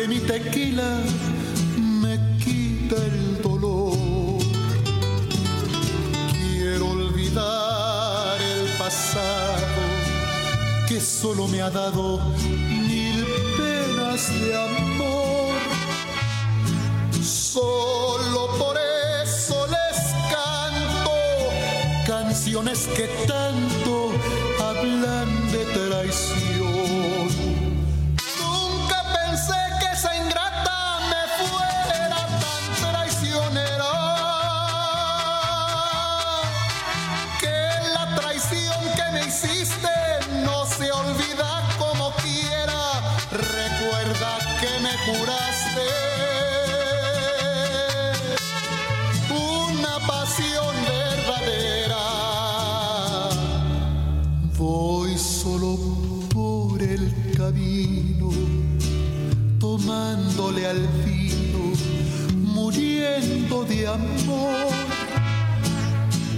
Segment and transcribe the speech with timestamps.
[0.00, 1.02] que mi tequila
[1.76, 4.38] me quita el dolor.
[6.40, 9.82] Quiero olvidar el pasado
[10.88, 12.18] que solo me ha dado
[12.88, 13.26] mil
[13.58, 15.54] penas de amor.
[17.22, 18.76] Solo por
[19.22, 19.98] eso les
[20.32, 21.16] canto
[22.06, 24.12] canciones que tanto
[24.58, 26.59] hablan de traición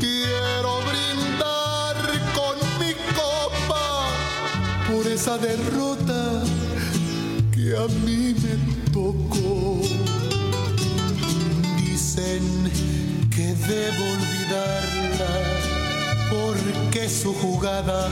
[0.00, 1.96] Quiero brindar
[2.36, 3.84] con mi copa
[4.88, 6.42] por esa derrota
[7.54, 8.54] que a mí me
[8.92, 9.80] tocó.
[11.76, 12.44] Dicen
[13.34, 15.32] que debo olvidarla
[16.30, 18.08] porque su jugada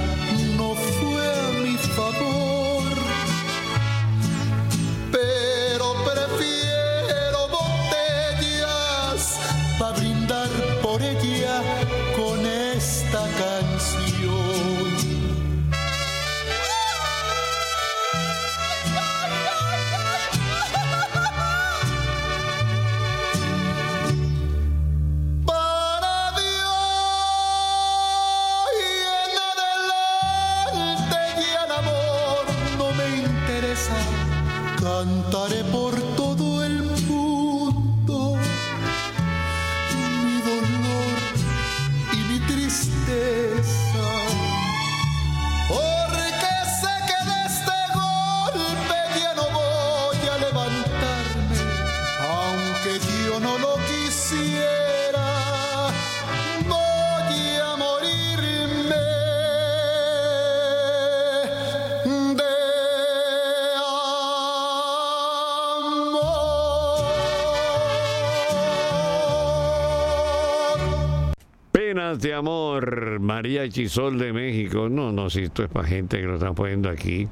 [72.20, 74.90] fuerte amor, María Chisol de México.
[74.90, 77.26] No, no, si esto es para gente que lo están poniendo aquí.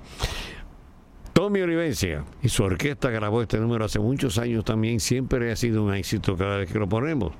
[1.34, 5.84] Tommy Olivencia y su orquesta grabó este número hace muchos años también, siempre ha sido
[5.84, 7.34] un éxito cada vez que lo ponemos.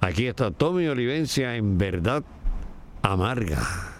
[0.00, 2.24] Aquí está Tommy Olivencia en verdad
[3.02, 3.97] amarga.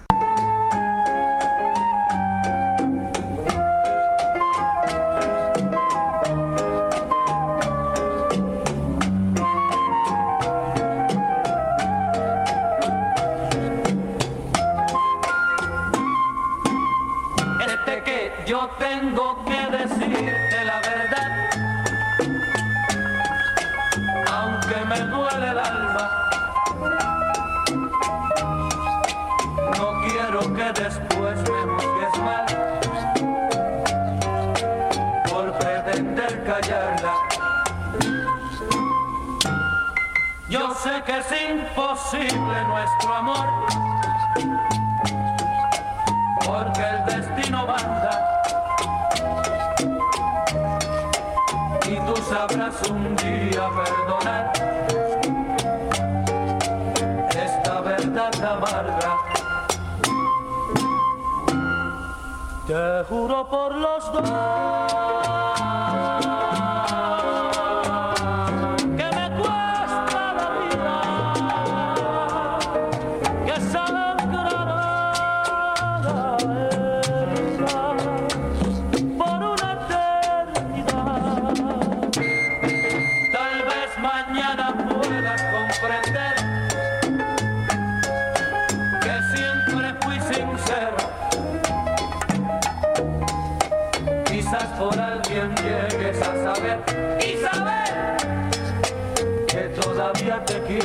[63.50, 64.47] por los dos.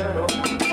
[0.04, 0.73] Thank you.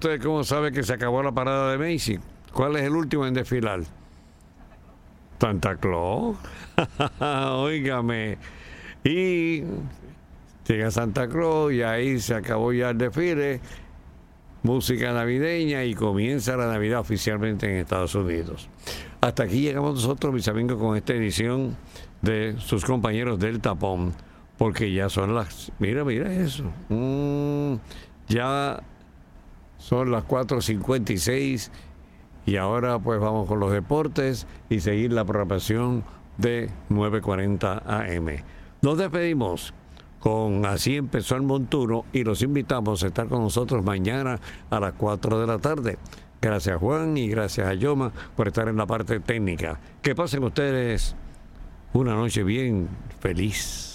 [0.00, 2.18] Bueno, ¿y sabían ustedes cómo sabe que se acabó la parada de Macy?
[2.52, 3.82] ¿Cuál es el último en desfilar?
[5.38, 6.36] Santa Claus.
[7.20, 8.38] Óigame.
[9.04, 9.62] Y
[10.66, 13.60] llega Santa Claus y ahí se acabó ya el desfile.
[14.62, 18.68] Música navideña y comienza la Navidad oficialmente en Estados Unidos.
[19.20, 21.76] Hasta aquí llegamos nosotros, mis amigos, con esta edición
[22.20, 24.12] de sus compañeros del tapón.
[24.58, 25.72] Porque ya son las.
[25.78, 26.64] Mira, mira eso.
[26.90, 27.76] Mm,
[28.28, 28.82] ya
[29.80, 31.70] son las 4.56
[32.46, 36.04] y ahora pues vamos con los deportes y seguir la programación
[36.36, 38.44] de 9.40 AM.
[38.82, 39.74] Nos despedimos
[40.20, 44.38] con Así empezó el montuno y los invitamos a estar con nosotros mañana
[44.68, 45.98] a las 4 de la tarde.
[46.42, 49.80] Gracias Juan y gracias a Yoma por estar en la parte técnica.
[50.02, 51.16] Que pasen ustedes
[51.94, 52.88] una noche bien
[53.18, 53.89] feliz.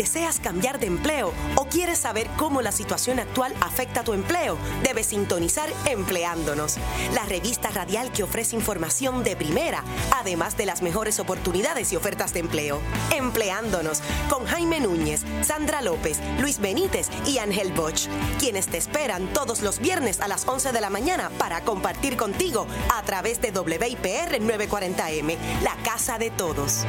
[0.00, 5.08] Deseas cambiar de empleo o quieres saber cómo la situación actual afecta tu empleo, debes
[5.08, 6.78] sintonizar Empleándonos,
[7.12, 9.84] la revista radial que ofrece información de primera,
[10.16, 12.80] además de las mejores oportunidades y ofertas de empleo.
[13.14, 19.60] Empleándonos con Jaime Núñez, Sandra López, Luis Benítez y Ángel Bosch, quienes te esperan todos
[19.60, 24.40] los viernes a las 11 de la mañana para compartir contigo a través de WIPR
[24.40, 26.86] 940M, la casa de todos.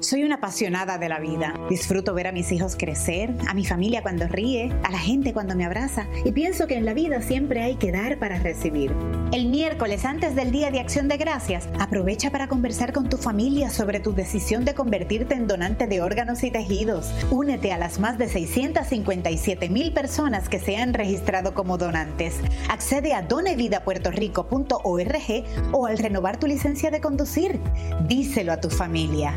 [0.00, 1.54] Soy una apasionada de la vida.
[1.70, 5.56] Disfruto ver a mis hijos crecer, a mi familia cuando ríe, a la gente cuando
[5.56, 8.92] me abraza y pienso que en la vida siempre hay que dar para recibir.
[9.32, 13.70] El miércoles antes del Día de Acción de Gracias, aprovecha para conversar con tu familia
[13.70, 17.10] sobre tu decisión de convertirte en donante de órganos y tejidos.
[17.30, 22.38] Únete a las más de 657 mil personas que se han registrado como donantes.
[22.68, 27.58] Accede a donevidapuertorico.org o al renovar tu licencia de conducir.
[28.06, 29.32] Díselo a tu familia.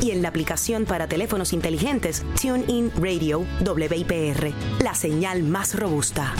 [0.00, 6.32] y en la aplicación para teléfonos inteligentes TuneIn Radio WIPR, la señal más robusta.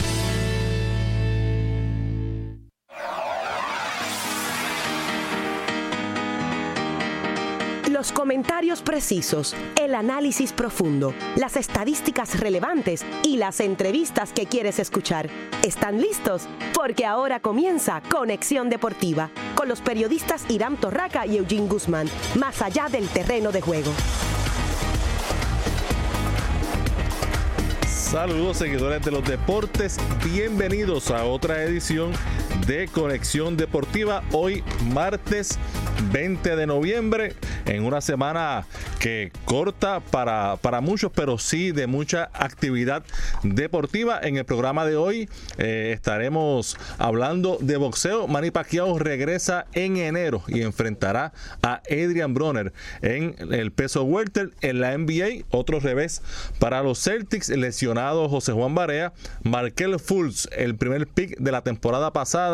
[8.03, 15.29] Los comentarios precisos, el análisis profundo, las estadísticas relevantes y las entrevistas que quieres escuchar.
[15.63, 16.49] ¿Están listos?
[16.73, 22.89] Porque ahora comienza Conexión Deportiva con los periodistas Irán Torraca y Eugene Guzmán, más allá
[22.89, 23.93] del terreno de juego.
[27.87, 32.11] Saludos seguidores de los deportes, bienvenidos a otra edición
[32.67, 35.59] de Conexión Deportiva, hoy martes
[36.11, 37.33] 20 de noviembre,
[37.65, 38.65] en una semana
[38.99, 43.03] que corta para, para muchos, pero sí de mucha actividad
[43.43, 44.19] deportiva.
[44.21, 48.27] En el programa de hoy eh, estaremos hablando de boxeo.
[48.27, 54.79] Manny Pacquiao regresa en enero y enfrentará a Adrian Bronner en el peso welter en
[54.79, 55.45] la NBA.
[55.51, 56.21] Otro revés
[56.59, 59.13] para los Celtics, lesionado José Juan Barea.
[59.43, 62.52] Markel Fultz, el primer pick de la temporada pasada,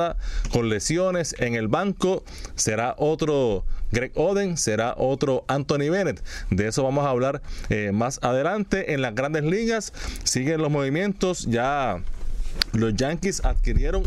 [0.51, 2.23] con lesiones en el banco,
[2.55, 6.23] será otro Greg Oden, será otro Anthony Bennett.
[6.49, 8.93] De eso vamos a hablar eh, más adelante.
[8.93, 11.45] En las grandes ligas siguen los movimientos.
[11.45, 12.01] Ya
[12.73, 14.03] los Yankees adquirieron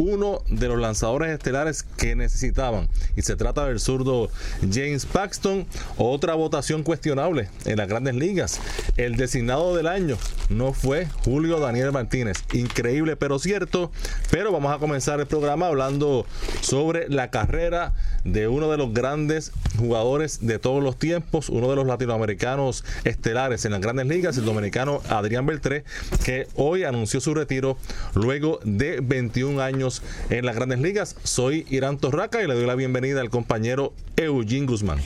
[0.00, 2.88] uno de los lanzadores estelares que necesitaban.
[3.16, 4.30] Y se trata del zurdo
[4.60, 5.66] James Paxton.
[5.98, 8.60] Otra votación cuestionable en las grandes ligas.
[8.96, 10.16] El designado del año
[10.48, 12.38] no fue Julio Daniel Martínez.
[12.54, 13.92] Increíble pero cierto.
[14.30, 16.24] Pero vamos a comenzar el programa hablando
[16.62, 17.92] sobre la carrera
[18.24, 23.64] de uno de los grandes jugadores de todos los tiempos, uno de los latinoamericanos estelares
[23.64, 25.84] en las grandes ligas, el dominicano Adrián Beltré,
[26.24, 27.76] que hoy anunció su retiro
[28.14, 29.89] luego de 21 años
[30.30, 31.16] en las grandes ligas.
[31.24, 34.98] Soy Irán Torraca y le doy la bienvenida al compañero Eugene Guzmán.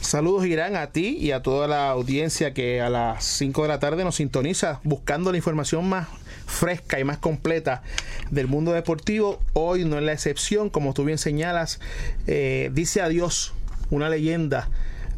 [0.00, 3.78] Saludos Irán a ti y a toda la audiencia que a las 5 de la
[3.78, 6.08] tarde nos sintoniza buscando la información más
[6.46, 7.82] fresca y más completa
[8.30, 9.40] del mundo deportivo.
[9.52, 11.80] Hoy no es la excepción, como tú bien señalas,
[12.26, 13.52] eh, dice adiós
[13.90, 14.68] una leyenda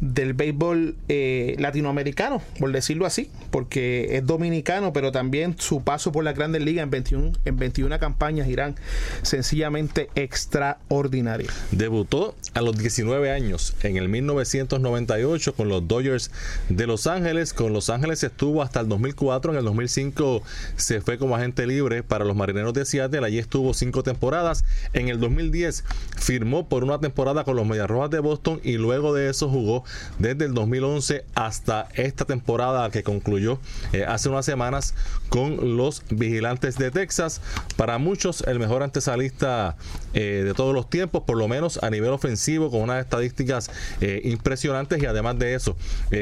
[0.01, 6.23] del béisbol eh, latinoamericano, por decirlo así, porque es dominicano, pero también su paso por
[6.23, 8.75] la Grandes Ligas en 21, en 21 campañas irán
[9.21, 11.47] sencillamente extraordinario.
[11.71, 16.31] Debutó a los 19 años en el 1998 con los Dodgers
[16.69, 17.53] de Los Ángeles.
[17.53, 19.51] Con Los Ángeles estuvo hasta el 2004.
[19.51, 20.43] En el 2005
[20.75, 23.25] se fue como agente libre para los Marineros de Seattle.
[23.25, 24.63] Allí estuvo cinco temporadas.
[24.93, 25.83] En el 2010
[26.17, 29.83] firmó por una temporada con los Medias Rojas de Boston y luego de eso jugó
[30.19, 33.59] desde el 2011 hasta esta temporada que concluyó
[33.93, 34.93] eh, hace unas semanas
[35.29, 37.41] con los Vigilantes de Texas.
[37.75, 39.75] Para muchos el mejor antesalista
[40.13, 43.69] eh, de todos los tiempos, por lo menos a nivel ofensivo, con unas estadísticas
[44.01, 45.75] eh, impresionantes y además de eso,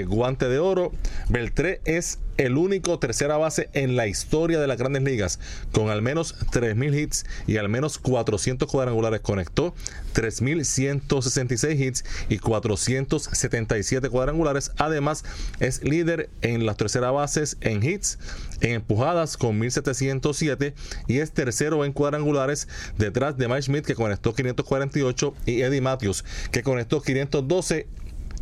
[0.07, 0.91] guante de oro.
[1.29, 5.39] Beltré es el único tercera base en la historia de las grandes ligas
[5.71, 9.21] con al menos 3.000 hits y al menos 400 cuadrangulares.
[9.21, 9.73] Conectó
[10.13, 14.71] 3.166 hits y 477 cuadrangulares.
[14.77, 15.23] Además,
[15.59, 18.19] es líder en las terceras bases en hits,
[18.61, 20.73] en empujadas con 1.707
[21.07, 26.23] y es tercero en cuadrangulares detrás de Mike Schmidt que conectó 548 y Eddie Matthews
[26.51, 27.87] que conectó 512.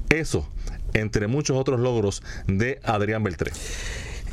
[0.10, 0.46] Eso
[0.94, 3.52] entre muchos otros logros de Adrián Beltré.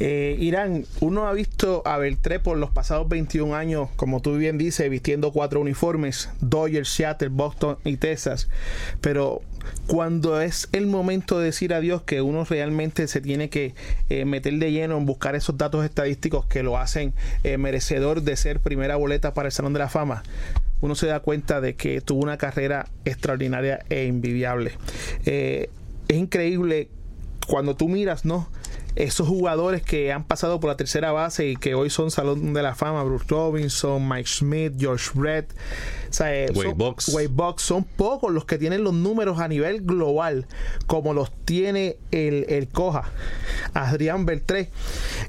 [0.01, 4.57] Eh, Irán, uno ha visto a Beltré por los pasados 21 años, como tú bien
[4.57, 8.49] dices, vistiendo cuatro uniformes, Dodgers, Seattle, Boston y Texas,
[9.01, 9.43] pero
[9.89, 13.75] cuando es el momento de decir adiós que uno realmente se tiene que
[14.09, 17.13] eh, meter de lleno en buscar esos datos estadísticos que lo hacen
[17.43, 20.23] eh, merecedor de ser primera boleta para el Salón de la Fama,
[20.81, 24.73] uno se da cuenta de que tuvo una carrera extraordinaria e envidiable.
[25.27, 25.71] Eh,
[26.09, 26.91] es increíble
[27.47, 28.49] cuando tú miras, ¿no?
[28.95, 32.63] Esos jugadores que han pasado por la tercera base y que hoy son Salón de
[32.63, 35.53] la Fama, Bruce Robinson, Mike Smith, George Brett,
[36.11, 40.47] o sea, eh, Wade Boggs, son pocos los que tienen los números a nivel global
[40.87, 43.05] como los tiene el, el Coja,
[43.73, 44.71] Adrián Beltré.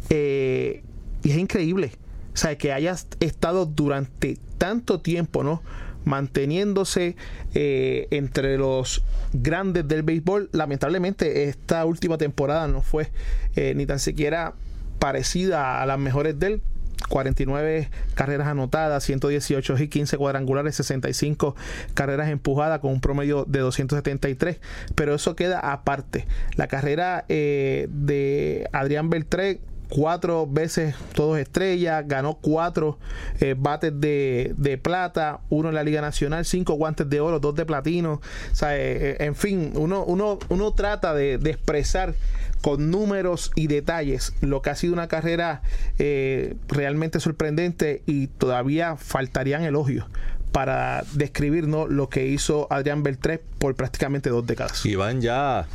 [0.09, 0.83] Eh,
[1.23, 1.91] y es increíble,
[2.33, 5.61] o sea, que hayas estado durante tanto tiempo, ¿no?
[6.09, 7.15] Manteniéndose
[7.53, 10.49] eh, entre los grandes del béisbol.
[10.51, 13.11] Lamentablemente esta última temporada no fue
[13.55, 14.55] eh, ni tan siquiera
[14.97, 16.61] parecida a las mejores del
[17.09, 21.55] 49 carreras anotadas, 118 y 15 cuadrangulares, 65
[21.93, 24.59] carreras empujadas con un promedio de 273.
[24.95, 26.25] Pero eso queda aparte.
[26.55, 32.99] La carrera eh, de Adrián Beltré cuatro veces todos estrellas, ganó cuatro
[33.39, 37.55] eh, bates de, de, plata, uno en la Liga Nacional, cinco guantes de oro, dos
[37.55, 38.13] de platino.
[38.13, 42.13] O sea, eh, en fin, uno, uno, uno trata de, de, expresar
[42.61, 45.61] con números y detalles lo que ha sido una carrera
[45.97, 50.05] eh, realmente sorprendente y todavía faltarían elogios
[50.51, 51.87] para describir ¿no?
[51.87, 54.85] lo que hizo Adrián Beltré por prácticamente dos décadas.
[54.85, 55.67] Y van ya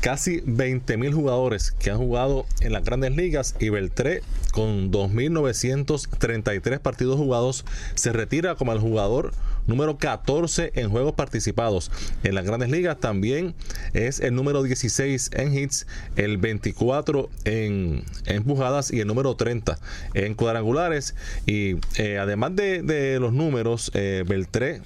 [0.00, 6.78] casi 20 mil jugadores que han jugado en las grandes ligas y Beltré con 2.933
[6.78, 7.64] partidos jugados
[7.94, 9.32] se retira como el jugador
[9.66, 11.90] número 14 en juegos participados.
[12.24, 13.54] En las grandes ligas también
[13.92, 15.86] es el número 16 en hits
[16.16, 19.78] el 24 en empujadas y el número 30
[20.14, 21.14] en cuadrangulares.
[21.46, 24.80] Y eh, además de, de los números eh, Beltré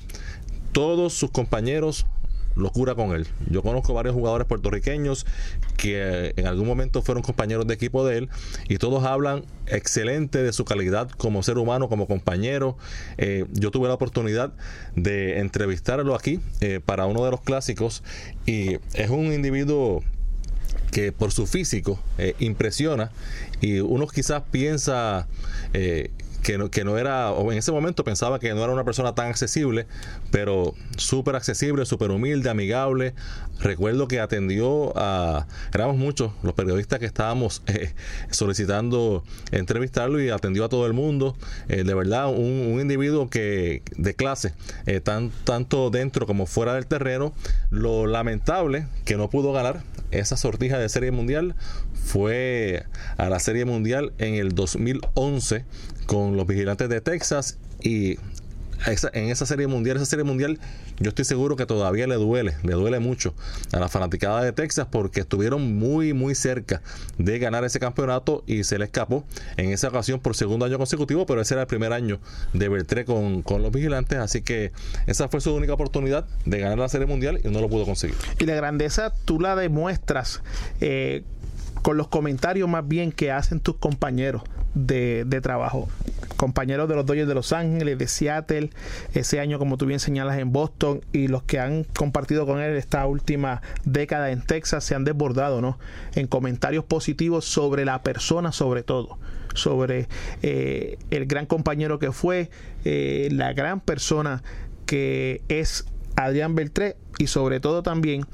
[0.72, 2.06] todos sus compañeros
[2.56, 3.26] locura con él.
[3.50, 5.26] Yo conozco varios jugadores puertorriqueños
[5.76, 8.28] que eh, en algún momento fueron compañeros de equipo de él
[8.68, 12.76] y todos hablan excelente de su calidad como ser humano, como compañero.
[13.18, 14.52] Eh, yo tuve la oportunidad
[14.96, 18.02] de entrevistarlo aquí eh, para uno de los clásicos
[18.46, 20.02] y es un individuo
[20.90, 21.98] que por su físico
[22.38, 23.12] impresiona
[23.62, 25.26] y uno quizás piensa
[26.42, 29.14] que no, que no era, o en ese momento pensaba que no era una persona
[29.14, 29.86] tan accesible,
[30.30, 33.14] pero súper accesible, súper humilde, amigable.
[33.60, 37.94] Recuerdo que atendió a, éramos muchos los periodistas que estábamos eh,
[38.30, 41.36] solicitando entrevistarlo y atendió a todo el mundo.
[41.68, 44.54] Eh, de verdad, un, un individuo que de clase,
[44.86, 47.32] eh, tan, tanto dentro como fuera del terreno.
[47.70, 51.54] Lo lamentable que no pudo ganar esa sortija de Serie Mundial
[51.94, 52.84] fue
[53.16, 55.64] a la Serie Mundial en el 2011
[56.06, 58.18] con los vigilantes de Texas y
[58.86, 60.58] en esa serie mundial, esa serie mundial,
[60.98, 63.34] yo estoy seguro que todavía le duele, le duele mucho
[63.72, 66.82] a la fanaticada de Texas porque estuvieron muy, muy cerca
[67.18, 69.24] de ganar ese campeonato y se le escapó
[69.56, 72.20] en esa ocasión por segundo año consecutivo, pero ese era el primer año
[72.52, 74.72] de Beltré con, con los vigilantes, así que
[75.06, 78.16] esa fue su única oportunidad de ganar la serie mundial y no lo pudo conseguir.
[78.38, 80.42] Y la grandeza tú la demuestras
[80.80, 81.22] eh,
[81.82, 84.42] con los comentarios más bien que hacen tus compañeros
[84.74, 85.88] de, de trabajo.
[86.42, 88.70] Compañeros de los Dodgers de Los Ángeles, de Seattle,
[89.14, 92.74] ese año como tú bien señalas en Boston y los que han compartido con él
[92.74, 95.78] esta última década en Texas se han desbordado ¿no?
[96.16, 99.20] en comentarios positivos sobre la persona sobre todo
[99.54, 100.08] sobre
[100.42, 102.50] eh, el gran compañero que fue,
[102.84, 104.42] eh, la gran persona
[104.84, 108.26] que es Adrián Beltré y sobre todo también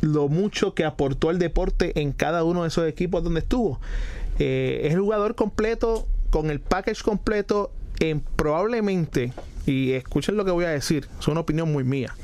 [0.00, 3.78] lo mucho que aportó el deporte en cada uno de esos equipos donde estuvo.
[4.38, 9.34] Eh, es jugador completo, con el package completo, en probablemente,
[9.66, 12.14] y escuchen lo que voy a decir, es una opinión muy mía.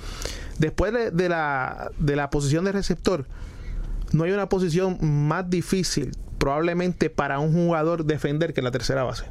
[0.59, 3.27] Después de, de la, de la posición de receptor,
[4.13, 9.27] no hay una posición más difícil probablemente para un jugador defender que la tercera base.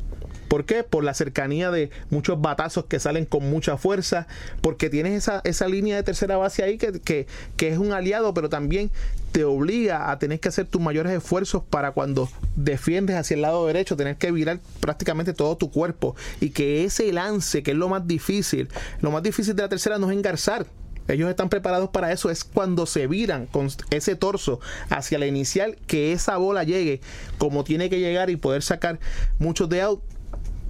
[0.47, 0.83] ¿Por qué?
[0.83, 4.27] Por la cercanía de muchos batazos que salen con mucha fuerza,
[4.62, 8.33] porque tienes esa, esa línea de tercera base ahí que, que, que es un aliado,
[8.33, 8.91] pero también
[9.31, 13.67] te obliga a tener que hacer tus mayores esfuerzos para cuando defiendes hacia el lado
[13.67, 17.89] derecho, tener que virar prácticamente todo tu cuerpo y que ese lance, que es lo
[17.89, 18.69] más difícil,
[19.01, 20.65] lo más difícil de la tercera no es engarzar,
[21.07, 22.29] ellos están preparados para eso.
[22.29, 27.01] Es cuando se viran con ese torso hacia la inicial, que esa bola llegue
[27.38, 28.99] como tiene que llegar y poder sacar
[29.39, 30.01] muchos de out.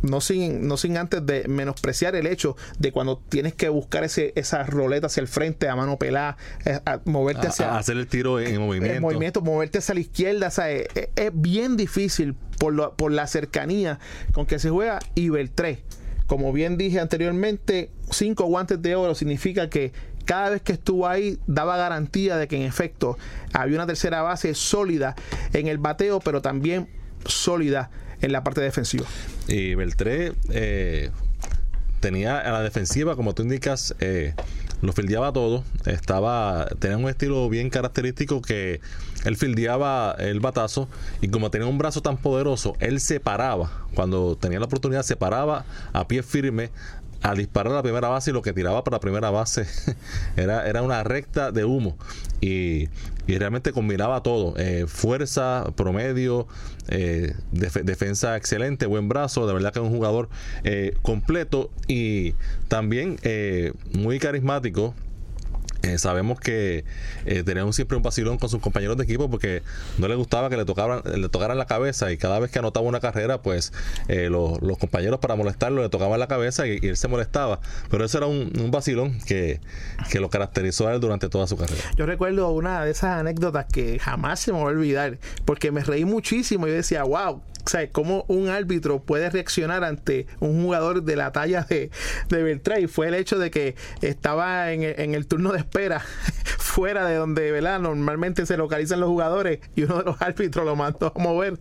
[0.04, 4.32] No sin, no sin antes de menospreciar el hecho de cuando tienes que buscar ese,
[4.36, 8.08] esa roleta hacia el frente a mano pelada, eh, a moverte hacia a hacer el
[8.08, 8.96] tiro en movimiento.
[8.96, 12.94] el movimiento, moverte hacia la izquierda, o sea, es, es- es bien difícil por, lo-
[12.96, 14.00] por la cercanía
[14.34, 15.84] con que se juega y Beltré.
[16.28, 19.94] Como bien dije anteriormente, cinco guantes de oro significa que
[20.26, 23.18] cada vez que estuvo ahí daba garantía de que en efecto
[23.54, 25.16] había una tercera base sólida
[25.54, 26.90] en el bateo, pero también
[27.26, 27.90] sólida
[28.22, 29.06] en la parte defensiva.
[29.48, 31.12] Y Beltré eh,
[32.00, 34.34] tenía a la defensiva, como tú indicas, eh,
[34.82, 35.64] lo fildeaba todo.
[35.86, 38.80] Estaba, tenía un estilo bien característico que
[39.26, 40.88] él fildeaba el batazo
[41.22, 43.86] y como tenía un brazo tan poderoso, él se paraba.
[43.96, 46.70] Cuando tenía la oportunidad, se paraba a pie firme
[47.24, 49.66] a disparar la primera base y lo que tiraba para la primera base
[50.38, 51.98] era, era una recta de humo
[52.42, 52.90] y,
[53.28, 56.48] y realmente combinaba todo eh, fuerza, promedio
[56.88, 60.30] eh, def- defensa excelente, buen brazo de verdad que es un jugador
[60.64, 62.34] eh, completo y
[62.68, 63.18] también
[63.94, 64.94] muy carismático
[65.84, 66.84] eh, sabemos que
[67.26, 69.62] eh, tenía un- siempre un vacilón con sus compañeros de equipo porque
[69.98, 73.42] no le gustaba que le tocaran, la cabeza y cada vez que anotaba una carrera,
[73.42, 73.72] pues
[74.08, 77.60] eh, los, compañeros para molestarlo le tocaban la cabeza y, y él se molestaba.
[77.90, 79.60] Pero eso era un, vacilón que,
[80.12, 81.82] que lo caracterizó a él durante toda su carrera.
[81.96, 85.84] Yo recuerdo una de esas anécdotas que jamás se me va a olvidar, porque me
[85.84, 86.68] reí muchísimo.
[86.68, 91.64] Yo decía, wow, sea, cómo un árbitro puede reaccionar ante un jugador de la talla
[91.64, 91.90] de,
[92.30, 92.82] de Beltrán.
[92.84, 96.02] Y fue el hecho de que estaba en el, en el turno de espera
[96.58, 97.80] fuera de donde ¿verdad?
[97.80, 101.58] normalmente se localizan los jugadores y uno de los árbitros lo mandó a mover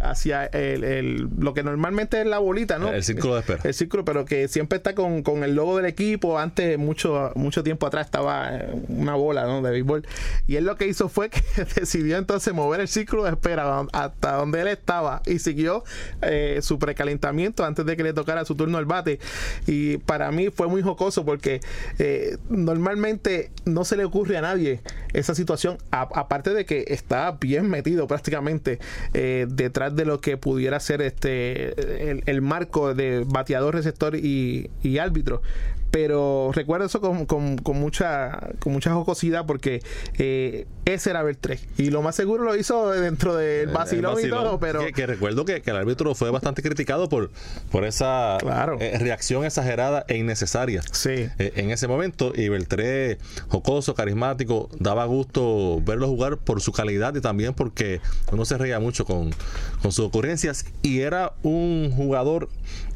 [0.00, 2.88] hacia el, el- lo que normalmente es la bolita, ¿no?
[2.90, 3.60] El círculo de espera.
[3.64, 6.38] El círculo, pero que siempre está con, con el logo del equipo.
[6.38, 8.50] Antes, mucho, mucho tiempo atrás, estaba
[8.88, 9.60] una bola ¿no?
[9.62, 10.06] de béisbol.
[10.46, 11.42] Y él lo que hizo fue que
[11.76, 15.84] decidió entonces mover el círculo de espera hasta donde él estaba y siguió
[16.22, 19.20] eh, su precalentamiento antes de que le tocara su turno al bate.
[19.66, 21.60] Y para mí fue muy jocoso porque
[21.98, 24.80] eh, normalmente no se le ocurre a nadie
[25.12, 28.78] esa situación, aparte de que está bien metido prácticamente
[29.12, 35.42] eh, detrás de lo que pudiera ser este el, marco de bateador, receptor y árbitro.
[35.94, 39.80] Pero recuerdo eso con, con- con mucha con mucha jocosidad porque
[40.18, 41.60] eh, ese era Beltré.
[41.78, 45.06] Y lo más seguro lo hizo dentro del vacilón, El y todo, pero que, que
[45.06, 47.30] recuerdo que, que el árbitro fue bastante criticado por,
[47.70, 48.76] por esa Claro.
[48.80, 51.10] eh, reacción exagerada e innecesaria Sí.
[51.38, 52.32] eh, en ese momento.
[52.34, 58.00] Y Beltré, jocoso, carismático, daba gusto verlo jugar por su calidad y también porque
[58.32, 59.30] uno se reía mucho con,
[59.80, 60.66] con sus ocurrencias.
[60.82, 62.48] Y era un jugador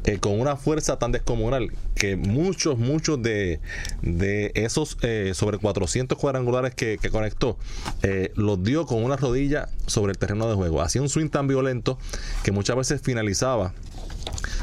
[0.05, 3.59] eh, con una fuerza tan descomunal que muchos, muchos de,
[4.01, 7.57] de esos eh, sobre 400 cuadrangulares que, conectó
[8.03, 10.81] eh, los dio con una rodilla sobre el terreno de juego.
[10.81, 11.97] Hacía un swing tan violento
[12.43, 13.73] que muchas veces finalizaba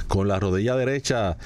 [0.09, 1.37] con la rodilla derecha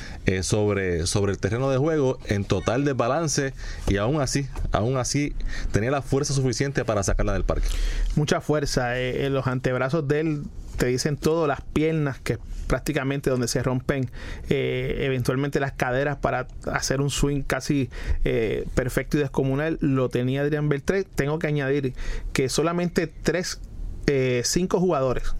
[0.43, 3.55] sobre, sobre el terreno de juego en total desbalance
[3.89, 5.35] y aún así, aún así
[5.73, 7.69] tenía la fuerza suficiente para sacarla del parque.
[8.17, 8.99] mucha fuerza.
[9.01, 10.43] en los antebrazos de él
[10.81, 14.11] te dicen todo, las piernas, que prácticamente donde se rompen
[14.49, 17.91] eh, eventualmente las caderas para hacer un swing casi
[18.25, 19.77] eh, perfecto y descomunal.
[19.83, 21.05] Lo tenía Adrián Beltré.
[21.05, 21.93] Tengo que añadir
[22.33, 23.61] que solamente tres,
[24.07, 25.35] eh, cinco jugadores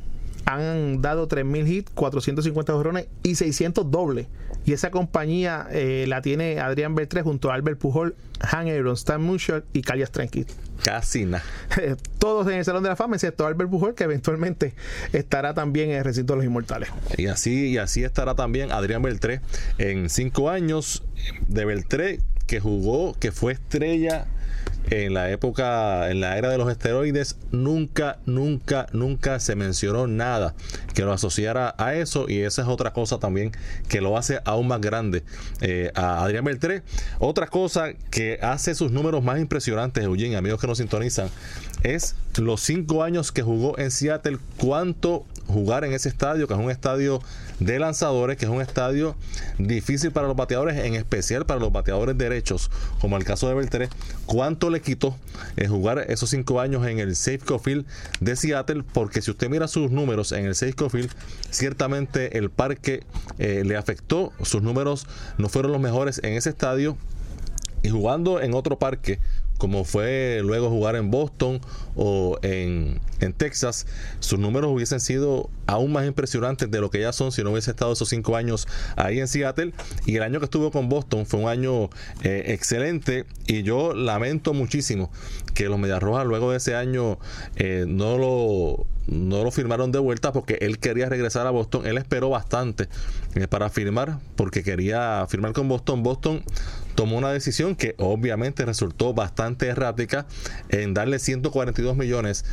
[0.45, 4.27] han dado 3.000 hits, 450 jorrones y 600 dobles.
[4.65, 9.21] Y esa compañía eh, la tiene Adrián Beltré junto a Albert Pujol, Han Aaron, Stan
[9.73, 10.47] y Callas Tranquil.
[10.83, 11.45] Casi nada.
[12.19, 14.75] todos en el Salón de la Fama, excepto Albert Pujol, que eventualmente
[15.13, 16.91] estará también en el recinto de los inmortales.
[17.17, 19.41] Y así, y así estará también Adrián Beltré
[19.79, 21.03] en cinco años
[21.49, 24.27] de Beltré que jugó, que fue estrella
[24.89, 30.55] en la época, en la era de los esteroides, nunca, nunca, nunca se mencionó nada
[30.95, 33.53] que lo asociara a eso y esa es otra cosa también
[33.89, 35.23] que lo hace aún más grande
[35.61, 36.83] eh, a Adrián Beltré.
[37.19, 41.29] Otra cosa que hace sus números más impresionantes, Eugene, amigos que nos sintonizan,
[41.83, 46.61] es los cinco años que jugó en Seattle, cuánto jugar en ese estadio, que es
[46.61, 47.21] un estadio
[47.61, 49.15] de lanzadores, que es un estadio
[49.59, 52.71] difícil para los bateadores, en especial para los bateadores derechos,
[53.01, 53.89] como el caso de Beltré,
[54.27, 55.17] cuánto le quitó
[55.57, 57.87] eh, jugar esos cinco años en el Safeco Field
[58.21, 61.11] de Seattle, porque si usted mira sus números en el Safeco Field,
[61.51, 63.05] ciertamente el parque
[63.39, 65.07] eh, le afectó, sus números
[65.39, 66.97] no fueron los mejores en ese estadio,
[67.83, 69.21] y jugando en otro parque,
[69.61, 71.61] como fue luego jugar en Boston
[71.95, 73.87] o en, en Texas,
[74.19, 77.71] sus números hubiesen sido aún más impresionantes de lo que ya son si no hubiese
[77.71, 79.75] estado esos cinco años ahí en Seattle.
[80.07, 81.91] Y el año que estuvo con Boston fue un año
[82.23, 85.11] eh, excelente y yo lamento muchísimo
[85.55, 87.19] que los Medias Rojas luego de ese año
[87.57, 91.87] eh, no lo no lo firmaron de vuelta porque él quería regresar a Boston.
[91.87, 92.89] Él esperó bastante
[93.35, 96.03] eh, para firmar porque quería firmar con Boston.
[96.03, 96.43] Boston
[96.95, 100.27] tomó una decisión que obviamente resultó bastante errática
[100.69, 102.45] en darle 142 millones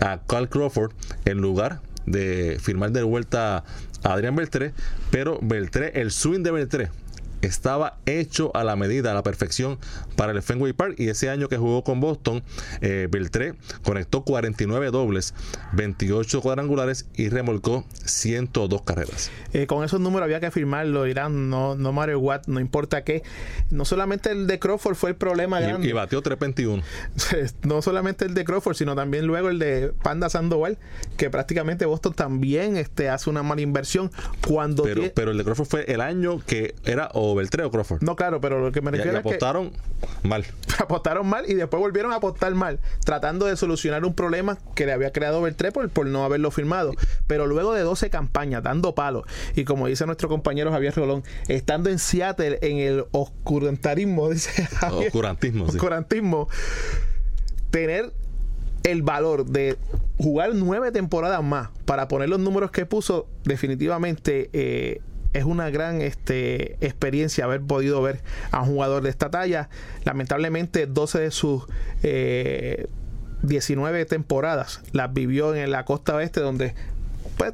[0.00, 0.92] a Carl Crawford
[1.24, 3.64] en lugar de firmar de vuelta
[4.02, 4.74] a Adrián Beltré,
[5.10, 6.90] pero Beltré, el swing de Beltré
[7.46, 9.78] estaba hecho a la medida, a la perfección
[10.16, 12.42] para el Fenway Park y ese año que jugó con Boston,
[12.80, 15.34] eh, Beltré conectó 49 dobles,
[15.72, 19.30] 28 cuadrangulares y remolcó 102 carreras.
[19.52, 23.22] Eh, con esos números había que firmarlo, Irán, no, no matter what, no importa qué.
[23.70, 25.86] No solamente el de Crawford fue el problema grande.
[25.86, 26.82] Y, y batió 321.
[27.62, 30.78] no solamente el de Crawford, sino también luego el de Panda Sandoval,
[31.16, 34.10] que prácticamente Boston también este, hace una mala inversión
[34.46, 38.02] cuando Pero, pero el de Crawford fue el año que era o Beltré o Crawford.
[38.02, 39.72] No, claro, pero lo que me Y- y refiero es que apostaron
[40.22, 40.44] mal.
[40.78, 44.92] apostaron mal y después volvieron a apostar mal, tratando de solucionar un problema que le
[44.92, 46.92] había creado Beltré por, por no haberlo firmado.
[47.26, 51.90] Pero luego de 12 campañas, dando palos, y como dice nuestro compañero Javier Rolón, estando
[51.90, 55.76] en Seattle en el oscurantarismo, dice Javier, Oscurantismo, sí.
[55.76, 56.48] oscurantismo,
[57.70, 58.12] tener
[58.84, 59.76] el valor de
[60.18, 65.00] jugar nueve temporadas más para poner los números que puso, definitivamente eh,
[65.34, 68.20] es una gran este, experiencia haber podido ver
[68.50, 69.68] a un jugador de esta talla.
[70.04, 71.64] Lamentablemente, 12 de sus
[72.02, 72.86] eh,
[73.42, 76.74] 19 temporadas las vivió en la costa oeste, donde
[77.36, 77.52] pues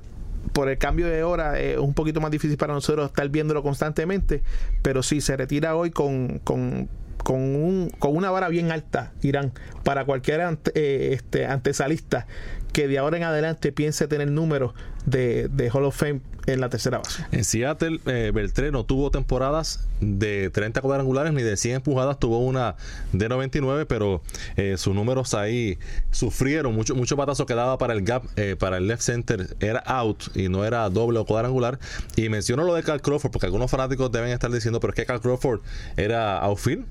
[0.52, 3.62] por el cambio de hora eh, es un poquito más difícil para nosotros estar viéndolo
[3.62, 4.42] constantemente,
[4.82, 6.88] pero sí se retira hoy con, con
[7.22, 9.52] con, un, con una vara bien alta, Irán,
[9.84, 10.40] para cualquier
[10.74, 12.26] eh, este, antesalista
[12.72, 14.72] que de ahora en adelante piense tener números
[15.06, 17.24] de, de Hall of Fame en la tercera base.
[17.32, 22.38] En Seattle, eh, Beltré no tuvo temporadas de 30 cuadrangulares ni de 100 empujadas, tuvo
[22.38, 22.76] una
[23.12, 24.22] de 99, pero
[24.56, 25.78] eh, sus números ahí
[26.10, 29.80] sufrieron mucho, mucho patazo que daba para el gap, eh, para el left center, era
[29.80, 31.78] out y no era doble o cuadrangular.
[32.16, 35.06] Y menciono lo de Carl Crawford, porque algunos fanáticos deben estar diciendo, pero es que
[35.06, 35.60] Carl Crawford
[35.96, 36.86] era outfield.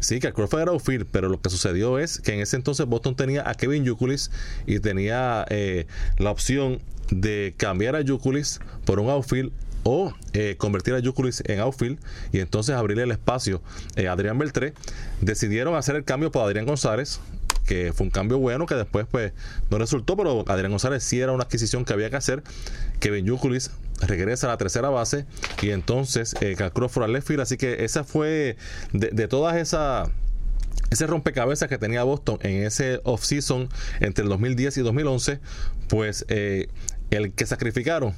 [0.00, 3.14] Sí, que Crawford era outfield, pero lo que sucedió es que en ese entonces Boston
[3.16, 4.30] tenía a Kevin Yukulis
[4.66, 5.86] y tenía eh,
[6.18, 11.60] la opción de cambiar a Yukulis por un outfield o eh, convertir a Yukulis en
[11.60, 11.98] outfield
[12.32, 13.62] y entonces abrirle el espacio
[13.96, 14.72] eh, a Adrián Beltré.
[15.20, 17.20] Decidieron hacer el cambio por Adrián González,
[17.66, 19.32] que fue un cambio bueno que después pues
[19.70, 22.42] no resultó, pero Adrián González sí era una adquisición que había que hacer.
[23.00, 25.26] Kevin Yukulis regresa a la tercera base
[25.62, 28.56] y entonces eh, Crawford al left así que esa fue
[28.92, 30.10] de, de todas esas
[30.90, 33.68] ese rompecabezas que tenía Boston en ese off-season
[34.00, 35.40] entre el 2010 y 2011,
[35.88, 36.66] pues eh,
[37.10, 38.14] el que sacrificaron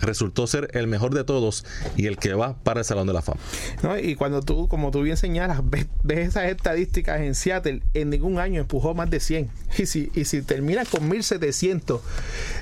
[0.00, 1.64] resultó ser el mejor de todos
[1.96, 3.40] y el que va para el Salón de la Fama.
[3.82, 3.98] ¿no?
[3.98, 8.60] Y cuando tú, como tú bien señalas, ves, esas estadísticas en Seattle, en ningún año
[8.60, 9.50] empujó más de 100.
[9.78, 12.00] Y si, y si terminas con 1700,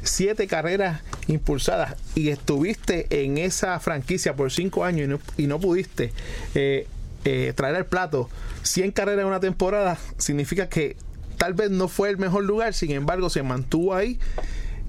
[0.03, 5.59] 7 carreras impulsadas y estuviste en esa franquicia por 5 años y no, y no
[5.59, 6.13] pudiste
[6.55, 6.87] eh,
[7.25, 8.29] eh, traer al plato
[8.63, 10.97] 100 carreras en una temporada, significa que
[11.39, 14.19] tal vez no fue el mejor lugar, sin embargo se mantuvo ahí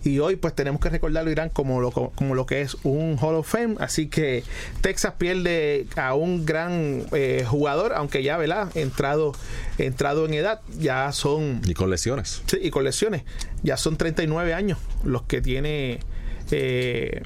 [0.04, 3.36] y hoy pues tenemos que recordarlo Irán como lo, como lo que es un Hall
[3.36, 4.44] of Fame así que
[4.82, 8.70] Texas pierde a un gran eh, jugador aunque ya ¿verdad?
[8.76, 9.34] entrado
[9.78, 12.42] entrado en edad ya son Y con lesiones.
[12.46, 13.24] sí, y con lesiones
[13.64, 16.00] ya son 39 años los que tiene
[16.52, 17.24] eh,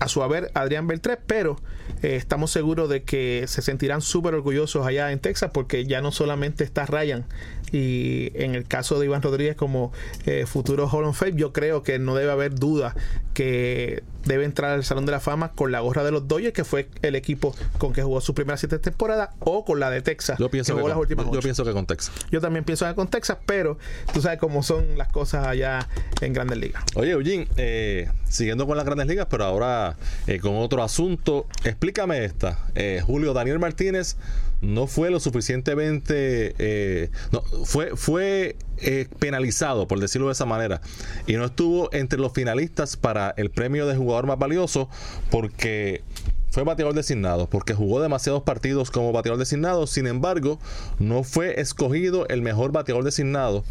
[0.00, 1.60] a su haber Adrián Beltré pero
[2.02, 6.12] eh, estamos seguros de que se sentirán súper orgullosos allá en Texas porque ya no
[6.12, 7.24] solamente está Ryan
[7.72, 9.92] y en el caso de Iván Rodríguez como
[10.26, 12.94] eh, futuro Hall of Fame yo creo que no debe haber duda
[13.34, 16.64] que debe entrar al Salón de la Fama con la gorra de los Dodgers que
[16.64, 20.38] fue el equipo con que jugó sus primeras siete temporadas o con la de Texas
[20.38, 22.12] Yo pienso que, jugó las con, últimas yo, pienso que con Texas.
[22.30, 23.78] Yo también pienso en con Texas, pero
[24.12, 25.88] tú sabes cómo son las cosas allá
[26.20, 26.84] en Grandes Ligas.
[26.94, 32.24] Oye, Eugene, eh, siguiendo con las grandes ligas, pero ahora eh, con otro asunto, explícame
[32.24, 32.58] esta.
[32.74, 34.16] Eh, Julio Daniel Martínez
[34.60, 40.80] no fue lo suficientemente, eh, no, fue, fue eh, penalizado, por decirlo de esa manera,
[41.26, 44.88] y no estuvo entre los finalistas para el premio de jugador más valioso
[45.30, 46.02] porque
[46.50, 49.86] fue bateador designado porque jugó demasiados partidos como bateador designado.
[49.86, 50.58] Sin embargo,
[50.98, 53.64] no fue escogido el mejor bateador designado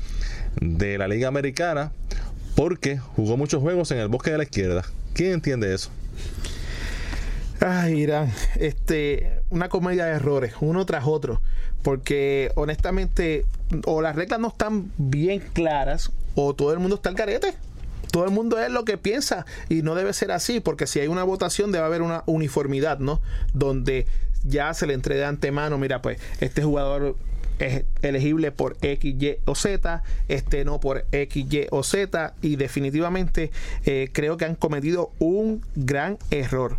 [0.61, 1.91] de la Liga Americana
[2.55, 4.83] porque jugó muchos juegos en el bosque de la izquierda.
[5.13, 5.89] ¿Quién entiende eso?
[7.59, 11.41] Ay, Irán, este, una comedia de errores, uno tras otro,
[11.81, 13.45] porque honestamente,
[13.85, 17.53] o las reglas no están bien claras, o todo el mundo está al carete.
[18.11, 21.07] Todo el mundo es lo que piensa y no debe ser así, porque si hay
[21.07, 23.21] una votación debe haber una uniformidad, ¿no?
[23.53, 24.07] Donde
[24.43, 27.17] ya se le entregue de antemano, mira, pues este jugador
[27.59, 32.55] es elegible por X, Y o Z, este no por X, Y o Z, y
[32.55, 33.51] definitivamente
[33.85, 36.77] eh, creo que han cometido un gran error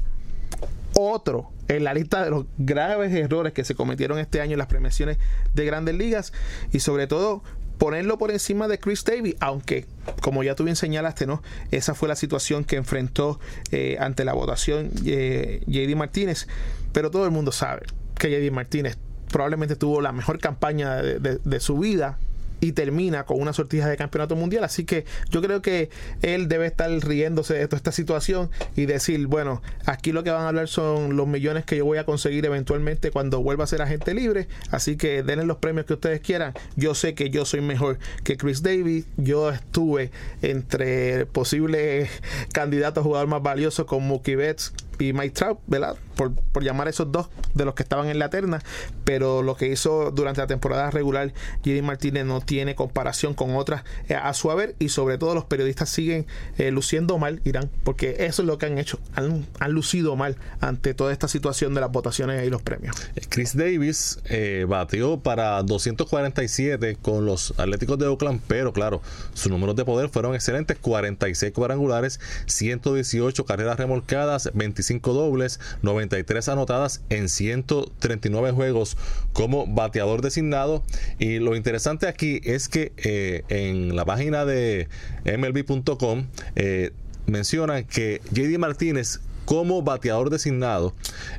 [0.98, 4.66] otro en la lista de los graves errores que se cometieron este año en las
[4.68, 5.18] premiaciones
[5.54, 6.32] de grandes ligas
[6.72, 7.42] y sobre todo
[7.78, 9.86] ponerlo por encima de Chris Davis, aunque
[10.20, 11.42] como ya tú bien señalaste, ¿no?
[11.70, 13.38] Esa fue la situación que enfrentó
[13.70, 16.48] eh, ante la votación eh, JD Martínez,
[16.92, 17.82] pero todo el mundo sabe
[18.18, 18.98] que JD Martínez
[19.30, 22.18] probablemente tuvo la mejor campaña de, de- de su vida
[22.60, 24.64] y termina con una sortija de campeonato mundial.
[24.64, 25.90] Así que yo creo que
[26.22, 30.42] él debe estar riéndose de toda esta situación y decir, bueno, aquí lo que van
[30.42, 33.82] a hablar son los millones que yo voy a conseguir eventualmente cuando vuelva a ser
[33.82, 34.48] agente libre.
[34.70, 36.54] Así que denle los premios que ustedes quieran.
[36.76, 39.06] Yo sé que yo soy mejor que Chris Davis.
[39.16, 40.10] Yo estuve
[40.42, 42.10] entre posibles
[42.52, 45.96] candidatos a jugador más valioso con Mookie Betts y Mike Trout, ¿verdad?
[46.18, 48.60] Por, por llamar a esos dos de los que estaban en la terna,
[49.04, 53.84] pero lo que hizo durante la temporada regular JD Martínez no tiene comparación con otras
[54.08, 56.26] eh, a su haber y sobre todo los periodistas siguen
[56.56, 60.36] eh, luciendo mal, Irán, porque eso es lo que han hecho, han, han lucido mal
[60.60, 62.96] ante toda esta situación de las votaciones y los premios.
[63.28, 69.00] Chris Davis eh, batió para 247 con los Atléticos de Oakland, pero claro,
[69.34, 75.60] sus números de poder fueron excelentes: 46 cuadrangulares, 118 carreras remolcadas, 25 dobles,
[76.08, 78.96] 93 anotadas en 139 juegos
[79.32, 80.82] como bateador designado.
[81.18, 84.88] Y lo interesante aquí es que eh, en la página de
[85.24, 86.92] MLB.com eh,
[87.26, 90.92] mencionan que JD Martínez como bateador designado,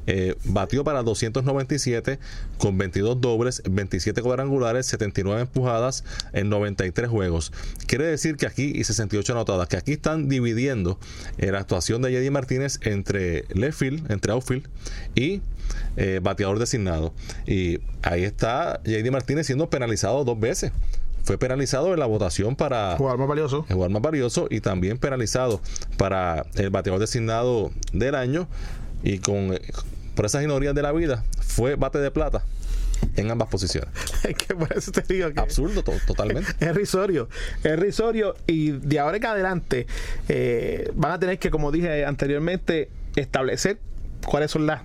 [0.07, 2.17] eh, batió para 297
[2.57, 7.53] con 22 dobles, 27 cuadrangulares, 79 empujadas en 93 juegos.
[7.85, 10.97] Quiere decir que aquí, y 68 anotadas, que aquí están dividiendo
[11.37, 14.67] eh, la actuación de JD Martínez entre left field, entre outfield
[15.13, 15.43] y
[15.95, 17.13] eh, bateador designado.
[17.45, 20.71] Y ahí está JD Martínez siendo penalizado dos veces.
[21.23, 23.65] Fue penalizado en la votación para Jugador más valioso.
[23.69, 25.61] el jugador más valioso y también penalizado
[25.97, 28.47] para el bateador designado del año
[29.03, 29.57] y con
[30.15, 32.43] por esas minorías de la vida fue bate de plata
[33.15, 33.89] en ambas posiciones.
[34.47, 36.51] que por eso te digo que Absurdo to- totalmente.
[36.59, 37.29] es risorio.
[37.63, 39.87] Es risorio y de ahora en adelante
[40.27, 43.79] eh, van a tener que, como dije anteriormente, establecer
[44.25, 44.81] cuáles son las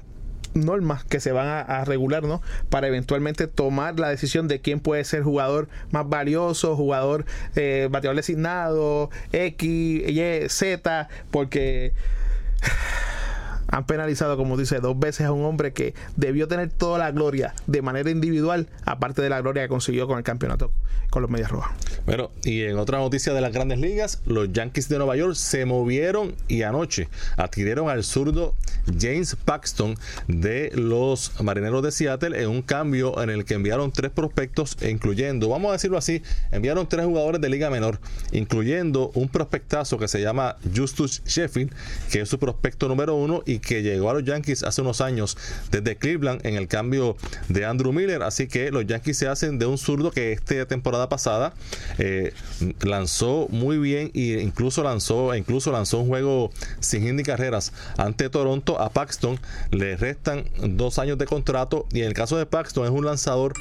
[0.55, 2.41] normas que se van a, regular, ¿no?
[2.71, 8.17] Para eventualmente tomar la decisión de quién puede ser jugador más valioso, jugador eh, bateador
[8.17, 11.93] designado, X, Y, Z, porque
[13.75, 17.55] han penalizado, como dice, dos veces a un hombre que debió tener toda la gloria
[17.67, 20.71] de manera individual, aparte de la gloria que consiguió con el campeonato
[21.11, 21.73] con los Medias Rojas.
[22.07, 25.65] Bueno, y en otra noticia de las grandes ligas, los Yankees de Nueva York se
[25.65, 28.55] movieron y anoche adquirieron al zurdo
[28.99, 29.97] James Paxton
[30.29, 35.49] de los Marineros de Seattle en un cambio en el que enviaron tres prospectos, incluyendo,
[35.49, 38.01] vamos a decirlo así, enviaron tres jugadores de liga menor,
[38.33, 41.73] incluyendo un prospectazo que se llama Justus Sheffield,
[42.11, 45.37] que es su prospecto número uno y que llegó a los Yankees hace unos años
[45.71, 47.17] desde Cleveland en el cambio
[47.49, 48.23] de Andrew Miller.
[48.23, 51.55] Así que los Yankees se hacen de un zurdo que esta temporada pasada
[51.99, 52.33] eh,
[52.83, 56.51] lanzó muy bien e incluso lanzó, incluso lanzó un juego
[56.81, 58.81] sin ni carreras ante Toronto.
[58.81, 59.39] A Paxton
[59.71, 63.55] le restan dos años de contrato y en el caso de Paxton es un lanzador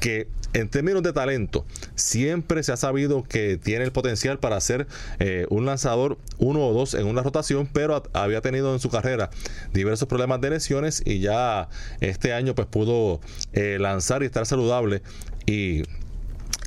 [0.00, 4.86] que en términos de talento siempre se ha sabido que tiene el potencial para ser
[5.18, 9.30] eh, un lanzador uno o dos en una rotación, pero había tenido en su carrera
[9.72, 11.68] diversos problemas de lesiones y ya
[12.00, 13.20] este año pues pudo
[13.52, 15.02] eh, lanzar y estar saludable
[15.46, 15.82] y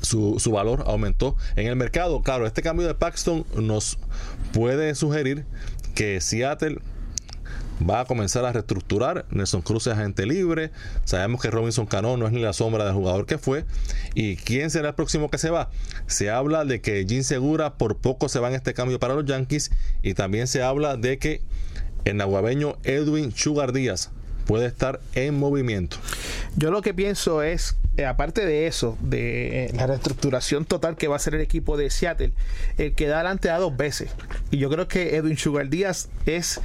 [0.02, 2.22] su, su valor aumentó en el mercado.
[2.22, 3.98] Claro, este cambio de Paxton nos
[4.52, 5.44] puede sugerir
[5.94, 6.78] que Seattle
[7.88, 9.26] va a comenzar a reestructurar.
[9.30, 10.70] Nelson Cruz es agente libre.
[11.04, 13.64] Sabemos que Robinson Cano no es ni la sombra del jugador que fue.
[14.14, 15.70] ¿Y quién será el próximo que se va?
[16.06, 19.24] Se habla de que Jim Segura por poco se va en este cambio para los
[19.24, 19.70] Yankees.
[20.02, 21.42] Y también se habla de que
[22.04, 24.10] el nahuabeño Edwin Sugar Díaz
[24.46, 25.96] puede estar en movimiento.
[26.56, 31.06] Yo lo que pienso es, eh, aparte de eso, de eh, la reestructuración total que
[31.06, 32.32] va a hacer el equipo de Seattle,
[32.78, 34.10] el que da adelante a dos veces.
[34.50, 36.62] Y yo creo que Edwin Sugar Díaz es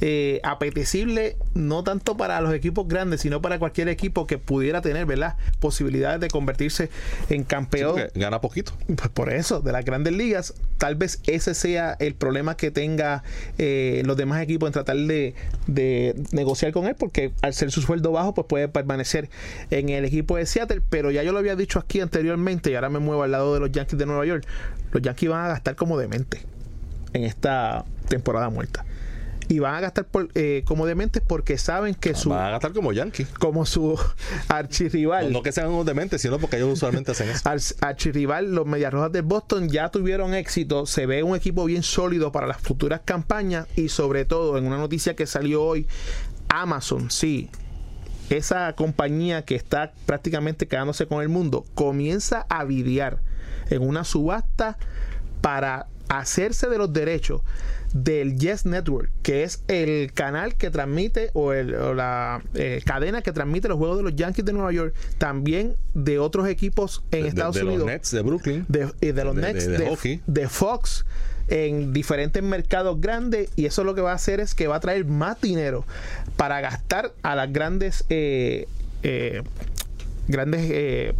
[0.00, 5.04] eh, apetecible no tanto para los equipos grandes, sino para cualquier equipo que pudiera tener,
[5.04, 5.36] ¿verdad?
[5.60, 6.88] Posibilidades de convertirse
[7.28, 8.00] en campeón.
[8.14, 8.72] Gana poquito.
[8.86, 13.24] Pues por eso, de las grandes ligas, tal vez ese sea el problema que tenga
[13.58, 15.34] los demás equipos en tratar de,
[15.66, 19.28] de negociar con él, porque al ser su sueldo bajo, pues puede permanecer
[19.70, 20.77] en el equipo de Seattle.
[20.88, 23.60] Pero ya yo lo había dicho aquí anteriormente, y ahora me muevo al lado de
[23.60, 24.46] los Yankees de Nueva York.
[24.92, 26.42] Los Yankees van a gastar como demente
[27.12, 28.84] en esta temporada muerta.
[29.50, 32.74] Y van a gastar por, eh, como dementes porque saben que su, Va a gastar
[32.74, 33.24] como Yankee.
[33.38, 33.98] como su
[34.48, 35.32] archirrival.
[35.32, 37.48] No, no que sean unos dementes, sino porque ellos usualmente hacen eso.
[37.48, 40.84] Al archirrival, los Medias Rojas de Boston ya tuvieron éxito.
[40.84, 44.76] Se ve un equipo bien sólido para las futuras campañas y sobre todo en una
[44.76, 45.86] noticia que salió hoy,
[46.50, 47.48] Amazon, sí,
[48.36, 53.20] esa compañía que está prácticamente quedándose con el mundo, comienza a videar
[53.70, 54.78] en una subasta
[55.40, 57.42] para hacerse de los derechos
[57.92, 63.22] del Yes Network, que es el canal que transmite o, el- o la eh, cadena
[63.22, 67.22] que transmite los juegos de los Yankees de Nueva York, también de otros equipos en
[67.22, 68.66] De- Estados de Unidos, los Nets de Brooklyn.
[68.68, 71.04] de, y de los de- Nets, de- de, de de Fox,
[71.48, 74.80] en diferentes mercados grandes, y eso lo que va a hacer es que va a
[74.80, 75.84] traer más dinero
[76.36, 78.66] para gastar a las grandes eh,
[79.02, 79.42] eh,
[80.28, 81.14] grandes eh,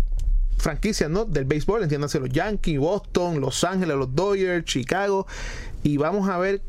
[0.58, 1.24] franquicias ¿no?
[1.24, 5.26] del béisbol, entiéndase los Yankees, Boston, Los Ángeles, los Dodgers, Chicago,
[5.82, 6.60] y vamos a ver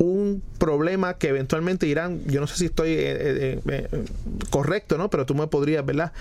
[0.00, 4.04] un problema que eventualmente irán, yo no sé si estoy eh, eh, eh,
[4.48, 5.10] correcto, ¿no?
[5.10, 6.12] Pero tú me podrías, ¿verdad?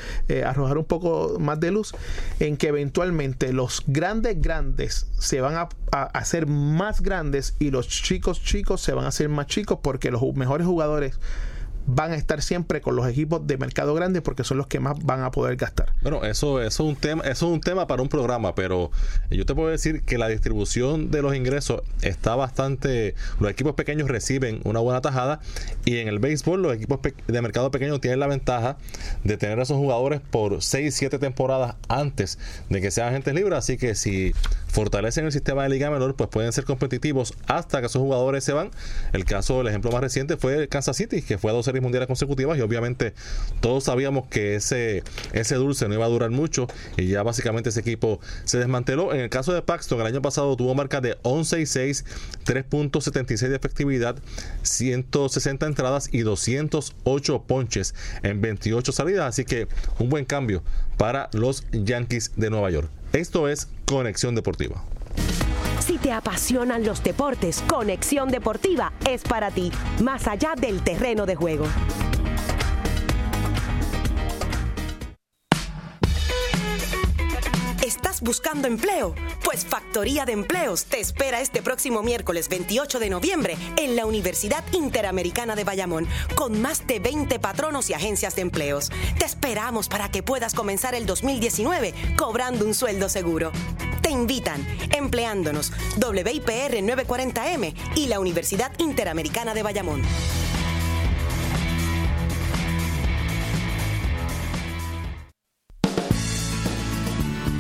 [0.46, 1.94] Arrojar un poco más de luz
[2.42, 7.88] en que eventualmente los grandes grandes se van a, a hacer más grandes y los
[7.88, 11.18] chicos chicos se van a hacer más chicos porque los mejores jugadores
[11.92, 15.04] van a estar siempre con los equipos de mercado grande porque son los que más
[15.04, 15.94] van a poder gastar.
[16.02, 18.92] Bueno, eso, es un tema, eso es un tema para un programa, pero
[19.32, 23.16] yo te puedo decir que la distribución de los ingresos está bastante.
[23.40, 25.40] Los equipos pequeños reciben una buena tajada
[25.86, 28.78] y en el béisbol los equipos de mercado pequeño tienen la ventaja
[29.24, 32.38] de tener a esos jugadores por 6, 7 temporadas antes
[32.70, 33.58] de que sean agentes libres.
[33.58, 34.34] Así que si
[34.68, 38.54] fortalecen el sistema de liga menor, pues pueden ser competitivos hasta que esos jugadores se
[38.54, 38.70] van.
[39.12, 42.08] El caso, el ejemplo más reciente fue Kansas City, que fue a dos series mundiales
[42.08, 43.14] consecutivas y obviamente
[43.62, 45.04] todos sabíamos que ese,
[45.34, 46.68] ese dulce no iba a durar mucho
[46.98, 49.14] y ya básicamente ese equipo se desmanteló.
[49.14, 52.06] En el caso de Paxton, el año pasado tuvo marca de 11 y 6,
[52.46, 54.18] 3.76 de efectividad,
[54.64, 59.28] 160 entradas y 208 ponches en 28 salidas.
[59.28, 59.68] Así que
[60.00, 60.64] un buen cambio
[60.98, 62.90] para los Yankees de Nueva York.
[63.14, 64.84] Esto es Conexión Deportiva.
[65.80, 69.72] Si te apasionan los deportes, Conexión Deportiva es para ti,
[70.04, 71.66] más allá del terreno de juego.
[78.20, 79.16] ¿Estás buscando empleo?
[79.46, 84.62] Pues Factoría de Empleos te espera este próximo miércoles 28 de noviembre en la Universidad
[84.74, 86.06] Interamericana de Bayamón
[86.36, 88.92] con más de 20 patronos y agencias de empleos.
[89.18, 93.54] Te esperamos para que puedas comenzar el 2019 cobrando un sueldo seguro.
[94.02, 100.02] Te invitan empleándonos WIPR 940M y la Universidad Interamericana de Bayamón.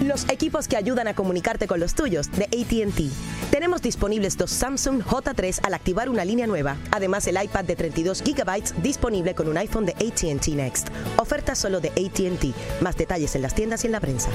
[0.09, 3.51] Los equipos que ayudan a comunicarte con los tuyos de ATT.
[3.51, 6.77] Tenemos disponibles dos Samsung J3 al activar una línea nueva.
[6.89, 10.87] Además, el iPad de 32 GB disponible con un iPhone de ATT Next.
[11.17, 12.81] Oferta solo de ATT.
[12.81, 14.31] Más detalles en las tiendas y en la prensa.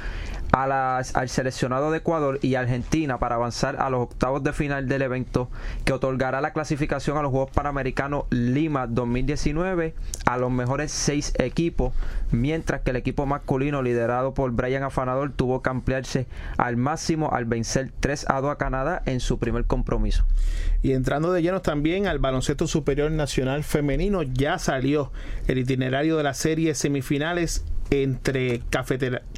[0.52, 5.50] al seleccionado de Ecuador y Argentina para avanzar a los octavos de final del evento
[5.86, 9.94] que otorgará la clasificación a los Juegos Panamericanos Lima 2019
[10.26, 11.94] a los mejores seis equipos,
[12.30, 16.26] mientras que el equipo masculino liderado por Brian Afanador tuvo que ampliarse
[16.58, 20.24] al máximo al vencer 3 a 2 a Canadá en su primer compromiso.
[20.82, 25.12] Y entrando de llenos también al baloncesto superior nacional femenino, ya salió
[25.46, 28.62] el itinerario de las series semifinales entre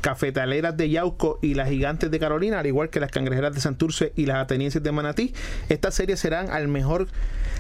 [0.00, 4.12] cafetaleras de Yauco y las gigantes de Carolina, al igual que las cangrejeras de Santurce
[4.14, 5.34] y las atenienses de Manatí.
[5.68, 7.08] Estas series serán al mejor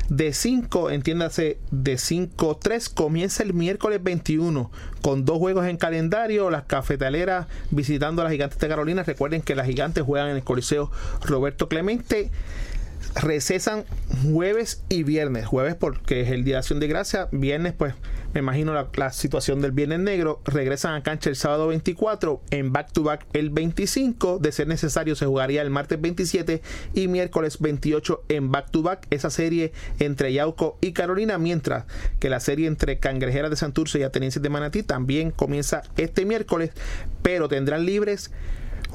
[0.08, 2.94] de 5, entiéndase de 5-3.
[2.94, 4.70] Comienza el miércoles 21
[5.02, 6.48] con dos juegos en calendario.
[6.50, 9.02] Las cafetaleras visitando a las gigantes de Carolina.
[9.02, 10.92] Recuerden que las gigantes juegan en el Coliseo
[11.22, 12.30] Roberto Clemente
[13.14, 13.84] recesan
[14.22, 15.46] jueves y viernes.
[15.46, 17.28] Jueves porque es el Día de Acción de Gracia.
[17.32, 17.94] Viernes, pues,
[18.32, 20.40] me imagino la, situación del Viernes Negro.
[20.44, 22.40] Regresan a cancha el sábado 24.
[22.50, 24.38] En back-to-back el 25.
[24.38, 26.62] De ser necesario, se jugaría el martes 27
[26.94, 29.06] y miércoles 28 en back-to-back.
[29.10, 31.38] Esa serie entre Yauco y Carolina.
[31.38, 31.84] Mientras
[32.18, 36.70] que la serie entre Cangrejeras de Santurce y Atenienses de Manatí también comienza este miércoles.
[37.22, 38.30] Pero tendrán libres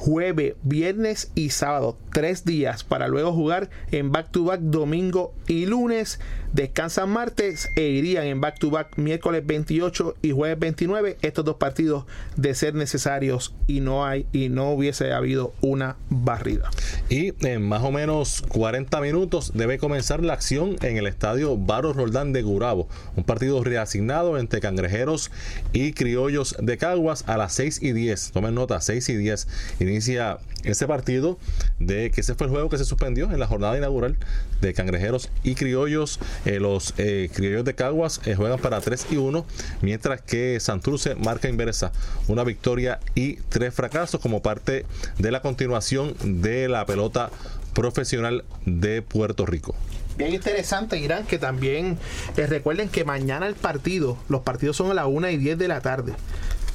[0.00, 1.98] jueves, viernes y sábado.
[2.10, 6.20] Tres días para luego jugar en back-to-back domingo y lunes.
[6.52, 11.16] Descansan martes e irían en back-to-back miércoles 28 y jueves 29.
[11.22, 16.68] Estos dos partidos de ser necesarios y no hay y no hubiese habido una barrida.
[17.08, 21.94] Y en más o menos 40 minutos debe comenzar la acción en el estadio Barros
[21.94, 22.88] Roldán de Gurabo.
[23.14, 25.30] Un partido reasignado entre cangrejeros
[25.72, 28.32] y criollos de Caguas a las 6 y 10.
[28.32, 29.48] Tomen nota, 6 y 10.
[29.78, 31.38] Inicia ese partido
[31.78, 34.16] de que ese fue el juego que se suspendió en la jornada inaugural
[34.60, 36.18] de cangrejeros y criollos.
[36.44, 39.44] Eh, los eh, criollos de Caguas eh, juegan para 3 y 1,
[39.82, 41.92] mientras que Santurce marca inversa
[42.28, 44.86] una victoria y tres fracasos como parte
[45.18, 47.30] de la continuación de la pelota
[47.74, 49.74] profesional de Puerto Rico.
[50.16, 51.98] Bien interesante, Irán, que también
[52.36, 55.80] recuerden que mañana el partido, los partidos son a las 1 y 10 de la
[55.80, 56.12] tarde.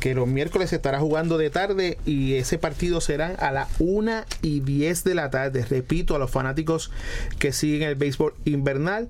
[0.06, 4.26] Que los miércoles se estará jugando de tarde y ese partido serán a las 1
[4.44, 5.66] y 10 de la tarde.
[5.68, 6.92] Repito, a los fanáticos
[7.40, 9.10] que siguen el béisbol invernal,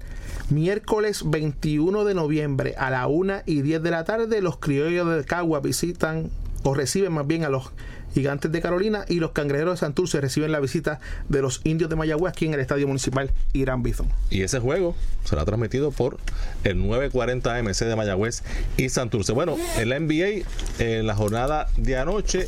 [0.50, 5.26] miércoles 21 de noviembre a la 1 y 10 de la tarde, los criollos de
[5.26, 6.30] Cagua visitan
[6.66, 7.72] o reciben más bien a los
[8.16, 11.00] Gigantes de Carolina y los Cangrejeros de Santurce reciben la visita
[11.30, 14.08] de los Indios de Mayagüez aquí en el Estadio Municipal Irán Bison.
[14.30, 14.96] Y ese juego
[15.26, 16.18] será transmitido por
[16.64, 18.42] el 940 MC de Mayagüez
[18.78, 19.34] y Santurce.
[19.34, 20.46] Bueno, en la NBA,
[20.80, 22.48] en la jornada de anoche,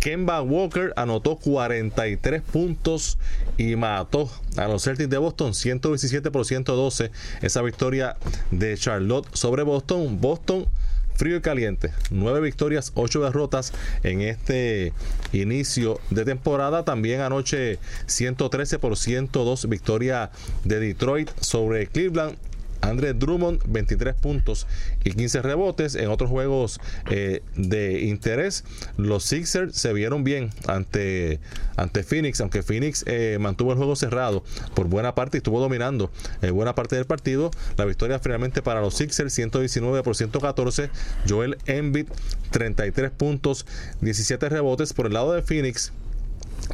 [0.00, 3.16] Kemba Walker anotó 43 puntos
[3.56, 7.10] y mató a los Celtics de Boston 117 por 112.
[7.40, 8.16] Esa victoria
[8.50, 10.20] de Charlotte sobre Boston.
[10.20, 10.66] Boston
[11.14, 11.92] frío y caliente.
[12.10, 14.92] Nueve victorias, ocho derrotas en este
[15.32, 16.84] inicio de temporada.
[16.84, 20.30] También anoche 113 por 102 victoria
[20.64, 22.36] de Detroit sobre Cleveland.
[22.84, 24.66] André Drummond, 23 puntos
[25.04, 25.94] y 15 rebotes.
[25.94, 26.80] En otros juegos
[27.10, 28.64] eh, de interés,
[28.96, 31.40] los Sixers se vieron bien ante,
[31.76, 36.10] ante Phoenix, aunque Phoenix eh, mantuvo el juego cerrado por buena parte y estuvo dominando
[36.42, 37.50] eh, buena parte del partido.
[37.76, 40.90] La victoria finalmente para los Sixers, 119 por 114.
[41.28, 42.06] Joel Embiid,
[42.50, 43.66] 33 puntos,
[44.00, 44.92] 17 rebotes.
[44.92, 45.92] Por el lado de Phoenix,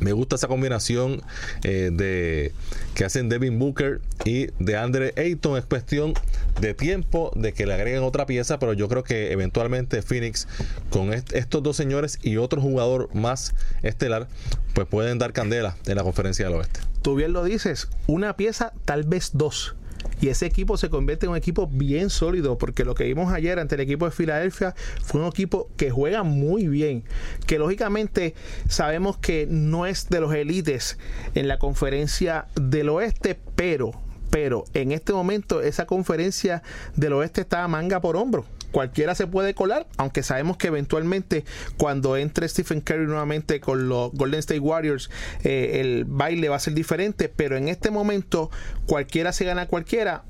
[0.00, 1.22] me gusta esa combinación
[1.64, 2.52] eh, de
[2.94, 5.58] que hacen Devin Booker y de Andre Ayton.
[5.58, 6.14] Es cuestión
[6.60, 10.46] de tiempo de que le agreguen otra pieza, pero yo creo que eventualmente Phoenix,
[10.90, 14.28] con est estos dos señores y otro jugador más estelar,
[14.74, 16.80] pues pueden dar candela en la conferencia del oeste.
[17.02, 19.74] Tú bien lo dices, una pieza, tal vez dos.
[20.20, 23.58] Y ese equipo se convierte en un equipo bien sólido, porque lo que vimos ayer
[23.58, 27.04] ante el equipo de Filadelfia fue un equipo que juega muy bien,
[27.46, 28.34] que lógicamente
[28.68, 30.98] sabemos que no es de los élites
[31.34, 33.92] en la conferencia del oeste, pero,
[34.30, 36.62] pero en este momento esa conferencia
[36.96, 41.44] del oeste está manga por hombro cualquiera se puede colar, aunque sabemos que eventualmente
[41.76, 45.10] cuando entre Stephen Curry nuevamente con los Golden State Warriors,
[45.44, 48.50] eh, el baile va a ser diferente, pero en este momento
[48.86, 50.22] cualquiera se gana a cualquiera.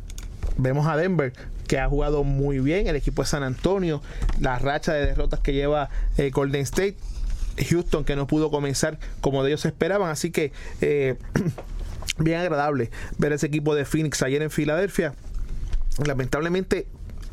[0.56, 1.32] Vemos a Denver
[1.66, 4.02] que ha jugado muy bien, el equipo de San Antonio,
[4.40, 5.88] la racha de derrotas que lleva
[6.18, 6.96] eh, Golden State,
[7.68, 11.16] Houston que no pudo comenzar como de ellos esperaban, así que eh,
[12.18, 15.14] bien agradable ver ese equipo de Phoenix ayer en Filadelfia.
[16.04, 16.86] Lamentablemente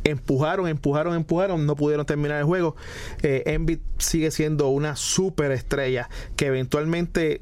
[0.03, 2.75] empujaron, empujaron, empujaron, no pudieron terminar el juego.
[3.23, 7.41] Eh, Embiid sigue siendo una super estrella que eventualmente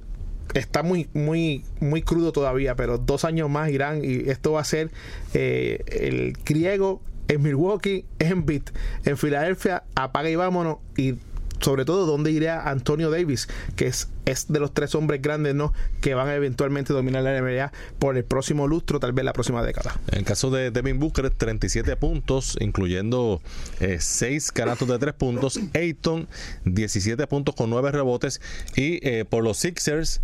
[0.53, 4.65] está muy, muy, muy crudo todavía, pero dos años más irán y esto va a
[4.65, 4.91] ser
[5.33, 8.63] eh, el griego en Milwaukee, Embiid
[9.03, 11.15] en Filadelfia, apaga y vámonos y
[11.59, 15.73] sobre todo dónde iría Antonio Davis, que es, es de los tres hombres grandes ¿no?
[16.01, 19.63] que van a eventualmente dominar la NBA por el próximo lustro, tal vez la próxima
[19.63, 19.99] década.
[20.11, 23.41] En el caso de Devin Booker, 37 puntos, incluyendo
[23.79, 25.59] 6 canastos de 3 puntos.
[25.73, 26.27] Ayton,
[26.65, 28.41] 17 puntos con 9 rebotes.
[28.75, 30.21] Y eh, por los Sixers,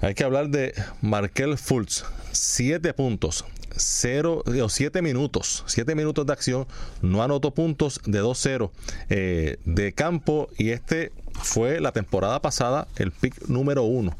[0.00, 3.44] hay que hablar de Markel Fultz, 7 puntos,
[3.76, 6.66] cero, digo, siete minutos, siete minutos de acción,
[7.02, 8.70] no anotó puntos de 2-0
[9.10, 11.12] eh, de campo y este
[11.42, 14.16] fue la temporada pasada el pick número uno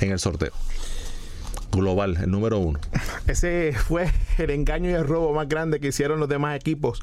[0.00, 0.52] en el sorteo.
[1.70, 2.80] Global, el número uno.
[3.26, 7.00] Ese fue el engaño y el robo más grande que hicieron los demás equipos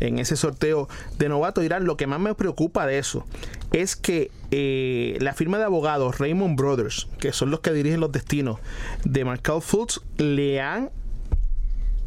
[0.00, 0.88] en ese sorteo
[1.18, 1.62] de novato.
[1.62, 3.24] Irán, lo que más me preocupa de eso
[3.72, 8.12] es que eh, la firma de abogados Raymond Brothers, que son los que dirigen los
[8.12, 8.58] destinos
[9.04, 10.90] de Markel Fultz, le han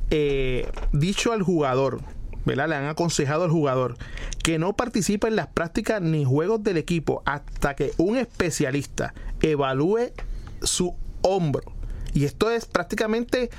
[0.09, 2.01] eh, dicho al jugador,
[2.45, 2.69] ¿verdad?
[2.69, 3.97] Le han aconsejado al jugador
[4.43, 10.11] que no participe en las prácticas ni juegos del equipo hasta que un especialista evalúe
[10.61, 11.63] su hombro.
[12.13, 13.49] Y esto es prácticamente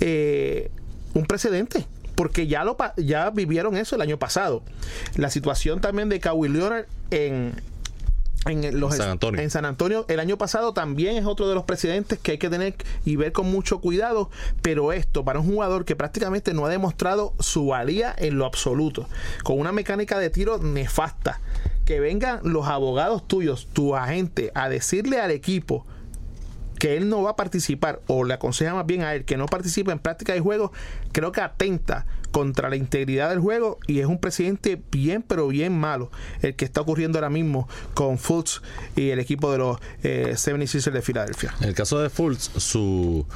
[0.00, 0.70] eh,
[1.14, 1.86] un precedente.
[2.14, 4.62] Porque ya, lo, ya vivieron eso el año pasado.
[5.16, 7.54] La situación también de Kawhi Leonard en,
[8.46, 9.40] en, los, San Antonio.
[9.40, 12.48] en San Antonio el año pasado también es otro de los precedentes que hay que
[12.48, 12.74] tener
[13.04, 14.30] y ver con mucho cuidado.
[14.62, 19.06] Pero esto, para un jugador que prácticamente no ha demostrado su valía en lo absoluto,
[19.44, 21.40] con una mecánica de tiro nefasta,
[21.84, 25.84] que vengan los abogados tuyos, tu agente, a decirle al equipo
[26.78, 29.44] que él no va a participar o le aconseja más bien a él que no
[29.46, 30.72] participe en práctica de juego,
[31.12, 35.78] creo que atenta contra la integridad del juego y es un presidente bien pero bien
[35.78, 36.10] malo
[36.42, 38.62] el que está ocurriendo ahora mismo con Fultz
[38.96, 41.54] y el equipo de los eh, 76ers de Filadelfia.
[41.60, 43.26] En el caso de Fultz, su,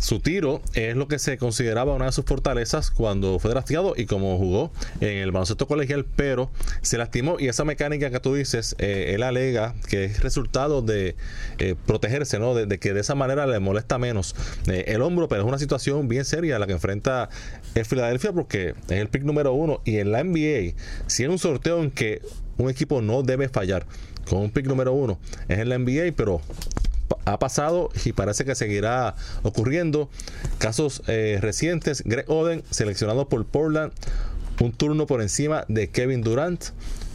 [0.00, 4.06] su tiro es lo que se consideraba una de sus fortalezas cuando fue drafteado y
[4.06, 4.70] como jugó
[5.00, 6.50] en el baloncesto colegial, pero
[6.82, 11.16] se lastimó y esa mecánica que tú dices, eh, él alega que es resultado de
[11.58, 12.54] eh, protegerse, ¿no?
[12.54, 14.34] De, que de esa manera le molesta menos
[14.66, 17.28] eh, el hombro, pero es una situación bien seria la que enfrenta
[17.74, 20.74] el Filadelfia porque es el pick número uno y en la NBA,
[21.06, 22.20] si es un sorteo en que
[22.58, 23.86] un equipo no debe fallar
[24.28, 25.18] con un pick número uno,
[25.48, 26.40] es en la NBA, pero
[27.24, 30.08] ha pasado y parece que seguirá ocurriendo.
[30.58, 33.92] Casos eh, recientes, Greg Oden seleccionado por Portland,
[34.60, 36.64] un turno por encima de Kevin Durant.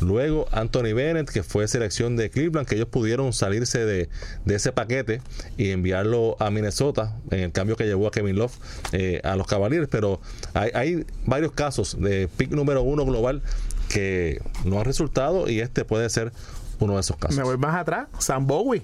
[0.02, 4.10] Luego Anthony Bennett, que fue selección de Cleveland, que ellos pudieron salirse de,
[4.46, 5.22] ese paquete
[5.58, 8.54] y enviarlo a Minnesota en el cambio que llevó a Kevin Love
[8.94, 9.90] eh, a los Cavaliers.
[9.90, 10.22] Pero
[10.54, 13.42] hay, hay varios casos de pick número uno global
[13.90, 16.32] que no han resultado y este puede ser
[16.80, 17.36] uno de esos casos.
[17.36, 18.84] Me voy más atrás, Sam Bowie.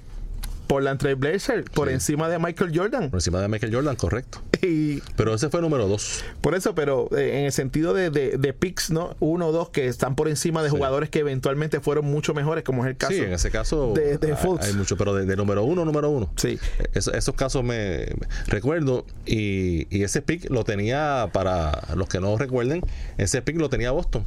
[0.68, 3.10] Por la Blazer, por encima de Michael Jordan.
[3.10, 4.42] Por encima de Michael Jordan, correcto.
[4.66, 6.24] Y Pero ese fue número dos.
[6.42, 9.16] Por eso, pero eh, en el sentido de, de, de picks, ¿no?
[9.20, 12.84] Uno o dos que están por encima de jugadores que eventualmente fueron mucho mejores, como
[12.84, 13.14] es el caso.
[13.14, 14.66] sí, en ese caso de, de hay, Fultz.
[14.66, 16.32] hay mucho, pero de, de número uno, número uno.
[16.38, 16.58] Sí.
[16.94, 22.20] Es- esos casos me, me- recuerdo y, y ese pick lo tenía, para los que
[22.20, 22.82] no recuerden,
[23.18, 24.26] ese pick lo tenía Boston.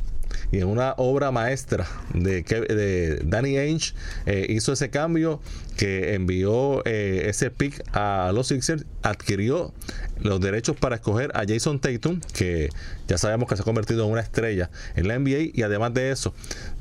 [0.51, 3.95] Y en una obra maestra de, de Danny Ainge
[4.26, 5.41] eh, hizo ese cambio
[5.76, 9.72] que envió eh, ese pick a los Sixers, adquirió
[10.20, 12.70] los derechos para escoger a Jason Tatum, que
[13.07, 16.11] ya sabemos que se ha convertido en una estrella en la NBA, y además de
[16.11, 16.35] eso,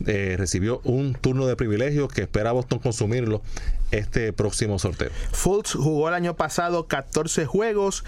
[0.08, 3.44] eh, recibió un turno de privilegio que espera Boston consumirlo
[3.92, 5.10] este próximo sorteo.
[5.32, 8.04] Fultz jugó el año pasado 14 juegos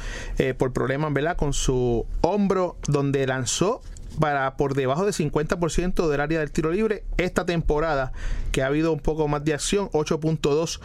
[0.58, 3.82] por problemas con su hombro, donde lanzó
[4.20, 7.04] para por debajo del 50% del área del tiro libre.
[7.18, 8.12] Esta temporada,
[8.52, 10.80] que ha habido un poco más de acción, 8.2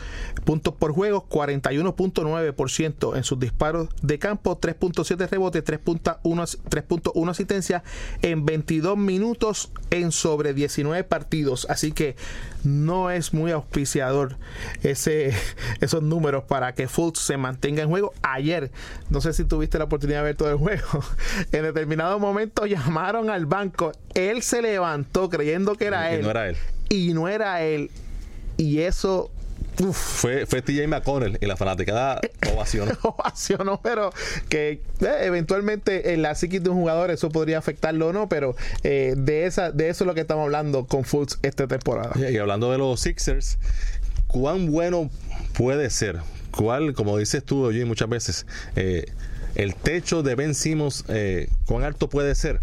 [0.45, 7.82] puntos por juego, 41.9% en sus disparos de campo, 3.7 rebotes, 3.1 3.1 asistencia
[8.22, 11.66] en 22 minutos en sobre 19 partidos.
[11.68, 12.16] Así que
[12.65, 14.37] no es muy auspiciador
[14.83, 15.33] ese,
[15.81, 18.12] esos números para que Fultz se mantenga en juego.
[18.23, 18.71] Ayer,
[19.11, 21.05] no sé si tuviste la oportunidad de ver todo el juego,
[21.53, 23.93] en determinado momento llamaron al banco.
[24.15, 26.23] Él se levantó creyendo que era Y él.
[26.23, 26.57] no era él.
[26.89, 27.91] Y no era él.
[28.57, 29.31] Y eso
[29.81, 32.20] uf, Fue, fue TJ McConnell y la fanaticada
[32.53, 32.93] ovacionó.
[33.03, 34.12] ovacionó, pero
[34.49, 38.57] que eh, eventualmente en la psiquis de un jugador eso podría afectarlo o no, pero
[38.83, 42.12] eh, de esa de eso es lo que estamos hablando con Fultz esta temporada.
[42.31, 43.59] Y hablando de los Sixers,
[44.27, 45.11] ¿cuán bueno
[45.55, 46.20] puede ser?
[46.57, 48.47] ¿Cuál, como dices tú, oye, muchas veces,
[48.77, 49.07] eh,
[49.55, 52.61] el techo de Ben Simmons, eh, cuán alto puede ser?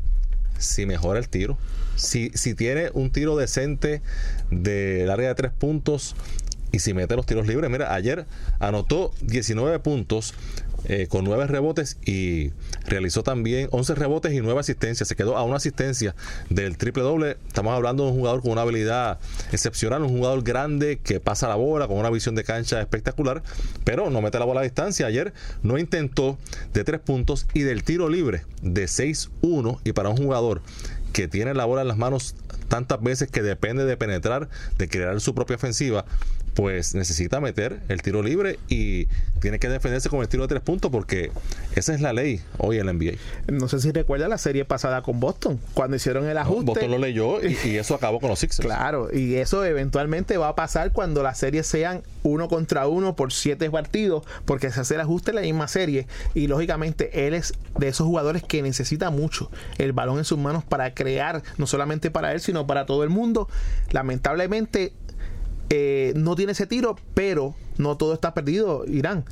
[0.57, 1.57] Si mejora el tiro.
[1.95, 4.01] Si, si tiene un tiro decente
[4.49, 6.15] del área de tres puntos
[6.71, 7.69] y si mete los tiros libres.
[7.69, 8.25] Mira, ayer
[8.59, 10.33] anotó 19 puntos
[10.85, 12.51] eh, con 9 rebotes y
[12.87, 15.07] realizó también 11 rebotes y 9 asistencias.
[15.07, 16.15] Se quedó a una asistencia
[16.49, 17.37] del triple doble.
[17.47, 19.19] Estamos hablando de un jugador con una habilidad
[19.51, 23.43] excepcional, un jugador grande que pasa la bola con una visión de cancha espectacular,
[23.83, 25.05] pero no mete la bola a distancia.
[25.05, 26.37] Ayer no intentó
[26.73, 30.61] de 3 puntos y del tiro libre de 6-1 y para un jugador
[31.13, 32.35] que tiene la bola en las manos
[32.69, 34.47] tantas veces que depende de penetrar,
[34.77, 36.05] de crear su propia ofensiva,
[36.53, 39.07] pues necesita meter el tiro libre y
[39.39, 41.31] tiene que defenderse con el tiro de tres puntos porque
[41.75, 43.13] esa es la ley hoy en la NBA.
[43.47, 46.65] No sé si recuerda la serie pasada con Boston, cuando hicieron el ajuste.
[46.65, 48.65] Boston lo leyó y, y eso acabó con los Sixers.
[48.65, 53.31] Claro, y eso eventualmente va a pasar cuando las series sean uno contra uno por
[53.31, 56.07] siete partidos, porque se hace el ajuste en la misma serie.
[56.33, 60.63] Y lógicamente él es de esos jugadores que necesita mucho el balón en sus manos
[60.63, 63.47] para crear, no solamente para él, sino para todo el mundo.
[63.91, 64.93] Lamentablemente
[65.73, 69.23] eh, no tiene ese tiro, pero no todo está perdido, Irán.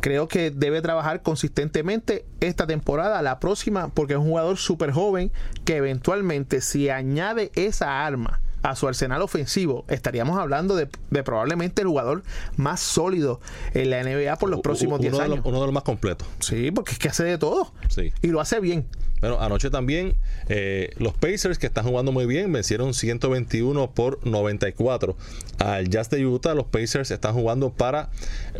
[0.00, 5.30] Creo que debe trabajar consistentemente esta temporada, la próxima, porque es un jugador súper joven
[5.66, 11.82] que eventualmente si añade esa arma a su arsenal ofensivo, estaríamos hablando de, de probablemente
[11.82, 12.22] el jugador
[12.56, 13.40] más sólido
[13.74, 15.36] en la NBA por los próximos 10 uno, de años.
[15.38, 16.26] los, uno de los más completos.
[16.38, 17.70] Sí, porque es que hace de todo.
[17.90, 18.14] Sí.
[18.22, 18.86] Y lo hace bien.
[19.22, 20.16] Bueno, anoche también
[20.48, 25.16] eh, los Pacers que están jugando muy bien vencieron 121 por 94
[25.58, 26.54] al Jazz de Utah.
[26.54, 28.10] Los Pacers están jugando para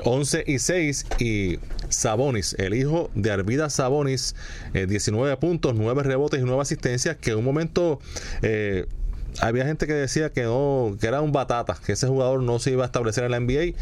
[0.04, 1.58] 11 y 6 y
[1.88, 4.36] Sabonis, el hijo de Arvida Sabonis,
[4.72, 7.98] eh, 19 puntos, 9 rebotes y 9 asistencias que en un momento
[8.42, 8.86] eh,
[9.40, 12.70] había gente que decía que no que era un batata, que ese jugador no se
[12.70, 13.74] iba a establecer en la NBA y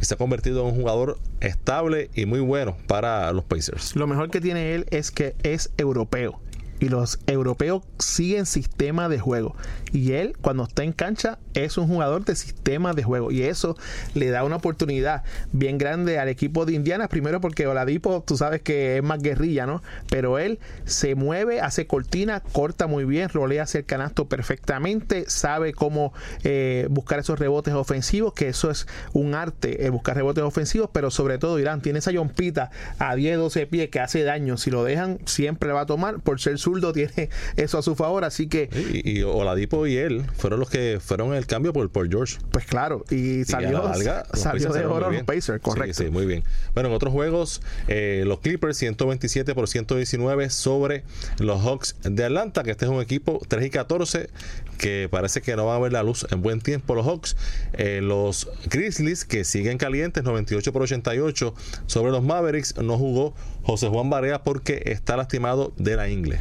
[0.00, 3.96] se ha convertido en un jugador estable y muy bueno para los Pacers.
[3.96, 6.40] Lo mejor que tiene él es que es europeo.
[6.80, 9.56] Y los europeos siguen sistema de juego.
[9.92, 13.30] Y él, cuando está en cancha, es un jugador de sistema de juego.
[13.30, 13.76] Y eso
[14.14, 17.08] le da una oportunidad bien grande al equipo de Indiana.
[17.08, 19.82] Primero porque Oladipo, tú sabes que es más guerrilla, ¿no?
[20.10, 25.72] Pero él se mueve, hace cortina, corta muy bien, rolea hacia el canasto perfectamente, sabe
[25.72, 26.12] cómo
[26.44, 30.90] eh, buscar esos rebotes ofensivos, que eso es un arte, eh, buscar rebotes ofensivos.
[30.92, 34.56] Pero sobre todo, Irán tiene esa yompita a 10, 12 pies que hace daño.
[34.56, 36.20] Si lo dejan, siempre va a tomar.
[36.20, 38.24] Por ser zurdo, tiene eso a su favor.
[38.24, 42.08] Así que Y, y Oladipo y él fueron los que fueron el cambio por, por
[42.08, 42.38] George.
[42.50, 45.22] Pues claro, y salió, la larga, salió de oro los.
[45.24, 45.94] Pacers, correcto.
[45.94, 46.44] Sí, sí, muy bien.
[46.74, 51.04] Bueno, en otros juegos, eh, los Clippers 127 por 119 sobre
[51.38, 54.30] los Hawks de Atlanta, que este es un equipo 3 y 14
[54.78, 57.36] que parece que no va a ver la luz en buen tiempo los Hawks.
[57.74, 61.54] Eh, los Grizzlies que siguen calientes 98 por 88
[61.86, 66.40] sobre los Mavericks no jugó José Juan Barea porque está lastimado de la ingle.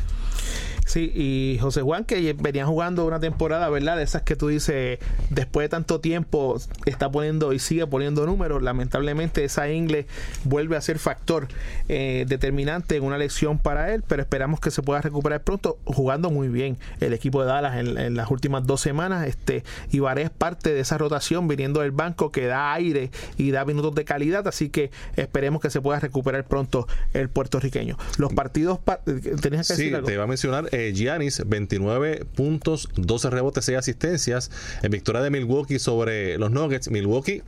[0.87, 3.97] Sí, y José Juan, que venía jugando una temporada, ¿verdad?
[3.97, 8.63] De esas que tú dices, después de tanto tiempo, está poniendo y sigue poniendo números.
[8.63, 10.07] Lamentablemente, esa ingle
[10.45, 11.49] vuelve a ser factor
[11.89, 16.29] eh, determinante en una lección para él, pero esperamos que se pueda recuperar pronto, jugando
[16.31, 19.27] muy bien el equipo de Dallas en, en las últimas dos semanas.
[19.27, 23.65] Este, Ibaré es parte de esa rotación viniendo del banco que da aire y da
[23.65, 27.97] minutos de calidad, así que esperemos que se pueda recuperar pronto el puertorriqueño.
[28.17, 29.01] Los partidos, pa-
[29.41, 30.07] tenías que Sí, decir algo?
[30.07, 34.51] te iba a mencionar eh, Giannis, 29 puntos, 12 rebotes, 6 asistencias.
[34.83, 36.89] En victoria de Milwaukee sobre los Nuggets.
[36.91, 37.41] Milwaukee,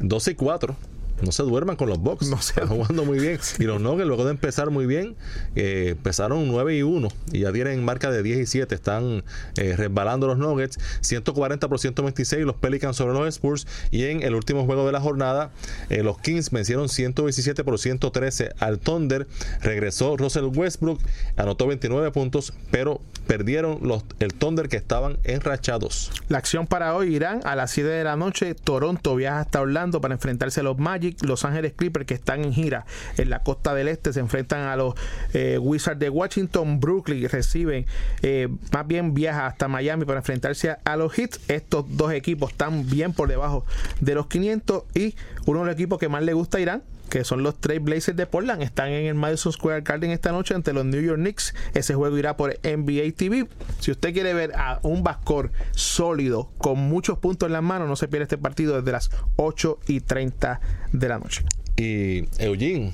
[0.00, 0.76] 12 y 4.
[1.22, 2.28] No se duerman con los Bucks.
[2.28, 3.38] No se Están jugando muy bien.
[3.58, 5.16] Y los Nuggets, luego de empezar muy bien,
[5.54, 8.74] eh, empezaron 9 y 1 y ya tienen marca de 10 y 7.
[8.74, 9.24] Están
[9.56, 10.78] eh, resbalando los Nuggets.
[11.00, 13.66] 140 por 126 los Pelicans sobre los Spurs.
[13.90, 15.50] Y en el último juego de la jornada,
[15.90, 19.26] eh, los Kings vencieron 117 por 113 al Thunder.
[19.60, 21.00] Regresó Russell Westbrook,
[21.36, 26.10] anotó 29 puntos, pero perdieron los, el Thunder que estaban enrachados.
[26.28, 30.00] La acción para hoy, Irán, a las 7 de la noche, Toronto viaja hasta Orlando
[30.00, 32.86] para enfrentarse a los Magic, Los Ángeles Clippers que están en gira
[33.16, 34.94] en la costa del este, se enfrentan a los
[35.32, 37.86] eh, Wizards de Washington, Brooklyn reciben,
[38.22, 42.88] eh, más bien viaja hasta Miami para enfrentarse a, los Heat, estos dos equipos están
[42.88, 43.64] bien por debajo
[44.00, 45.14] de los 500 y
[45.46, 48.26] uno de los equipos que más le gusta Irán que son los Trail Blazers de
[48.26, 51.54] Portland, están en el Madison Square Garden esta noche ante los New York Knicks.
[51.74, 53.48] Ese juego irá por NBA TV.
[53.80, 57.96] Si usted quiere ver a un Bascor sólido, con muchos puntos en las manos, no
[57.96, 60.60] se pierda este partido desde las 8 y 30
[60.92, 61.44] de la noche.
[61.76, 62.92] Y Eugene,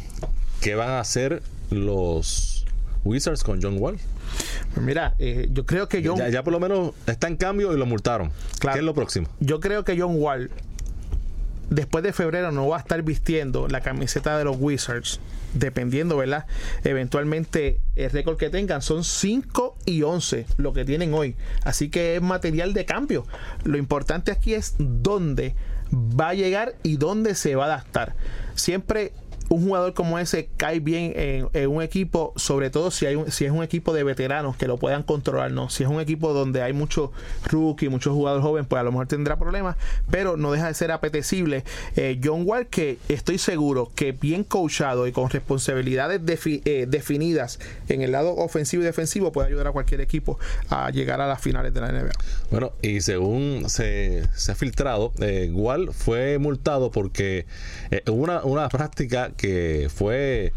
[0.61, 2.67] ¿qué van a hacer los
[3.05, 3.99] Wizards con John Wall?
[4.75, 7.73] Pues Mira, eh, yo creo que John, Ya, ya por lo menos está en cambio
[7.73, 8.31] y lo multaron.
[8.59, 8.75] Claro.
[8.75, 9.29] ¿Qué es lo próximo?
[9.41, 10.51] yo creo que John Wall
[11.71, 15.21] después de febrero no va a estar vistiendo la camiseta de los Wizards,
[15.55, 16.47] dependiendo, ¿verdad?
[16.85, 21.37] Eventualmente el récord que tengan son 5 y 11 lo que tienen hoy.
[21.65, 23.27] Así que es material de cambio.
[23.65, 25.55] Lo importante aquí es dónde
[25.93, 28.15] va a llegar y dónde se va a adaptar.
[28.55, 29.13] Siempre
[29.49, 33.45] un jugador como ese cae bien en, un equipo, sobre todo si hay un- si
[33.45, 35.69] es un equipo de veteranos que lo puedan controlar, no.
[35.71, 37.11] Si es un equipo donde hay muchos
[37.45, 39.77] rookie, muchos jugadores jóvenes, pues a lo mejor tendrá problemas,
[40.11, 41.65] pero no deja de ser apetecible.
[41.97, 48.03] Eh, John Wall, que estoy seguro que bien coachado y con responsabilidades eh, definidas en
[48.03, 50.39] el lado ofensivo y defensivo, puede ayudar a cualquier equipo
[50.71, 52.13] a llegar a las finales de la NBA.
[52.51, 57.47] Bueno, y según se, se ha filtrado, eh, Wall fue multado porque
[57.91, 60.53] eh, una, una práctica que fue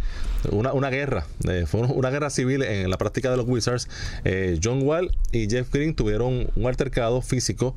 [0.52, 3.88] una, una guerra, eh, fue una guerra civil en la práctica de los Wizards.
[4.24, 7.76] Eh, John Wall y Jeff Green tuvieron un altercado físico,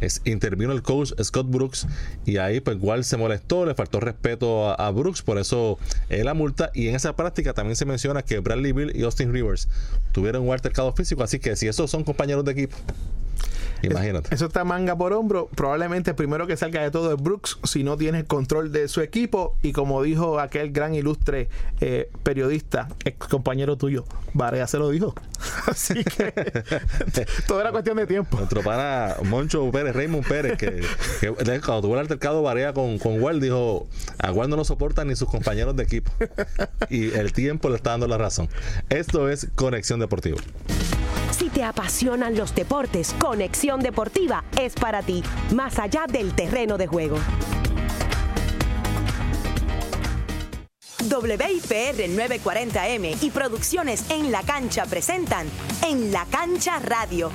[0.00, 1.86] es- intervino el coach Scott Brooks
[2.26, 5.78] y ahí pues Wall se molestó, le faltó respeto a, Brooks, por eso
[6.10, 6.70] eh, la multa.
[6.74, 9.68] Y en esa práctica también se menciona que Bradley Bill y Austin Rivers
[10.12, 12.76] tuvieron un altercado físico, así que si esos son compañeros de equipo.
[13.82, 14.34] Imagínate.
[14.34, 15.48] Eso está manga por hombro.
[15.54, 18.88] Probablemente el primero que salga de todo es Brooks si no tiene el control de
[18.88, 19.56] su equipo.
[19.62, 21.48] Y como dijo aquel gran ilustre
[21.80, 24.04] eh, periodista, ex compañero tuyo,
[24.34, 25.14] Varea se lo dijo.
[25.66, 26.32] Así que
[27.46, 28.36] todo era cuestión de tiempo.
[28.36, 30.82] Nuestro pana Moncho Pérez, Raymond Pérez, que,
[31.60, 35.16] cuando tuvo el altercado Varea con, con Wall, dijo: A Wall no lo soportan ni
[35.16, 36.12] sus compañeros de equipo.
[36.88, 38.48] Y el tiempo le está dando la razón.
[38.90, 40.38] Esto es Conexión Deportiva.
[41.42, 46.86] Si te apasionan los deportes, Conexión Deportiva es para ti, más allá del terreno de
[46.86, 47.18] juego.
[51.00, 55.48] WIPR 940M y Producciones en la Cancha presentan
[55.84, 57.32] En la Cancha Radio.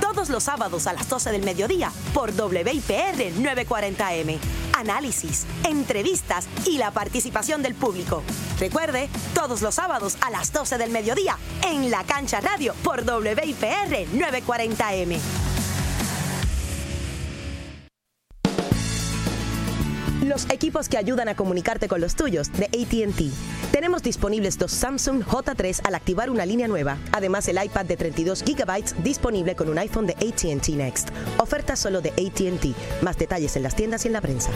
[0.00, 4.38] Todos los sábados a las 12 del mediodía por WIPR 940M.
[4.78, 8.22] Análisis, entrevistas y la participación del público.
[8.58, 14.06] Recuerde, todos los sábados a las 12 del mediodía en la Cancha Radio por WIPR
[14.12, 15.55] 940M.
[20.44, 23.72] Equipos que ayudan a comunicarte con los tuyos de ATT.
[23.72, 26.98] Tenemos disponibles dos Samsung J3 al activar una línea nueva.
[27.12, 31.08] Además, el iPad de 32 GB disponible con un iPhone de ATT Next.
[31.38, 33.02] Oferta solo de ATT.
[33.02, 34.50] Más detalles en las tiendas y en la prensa.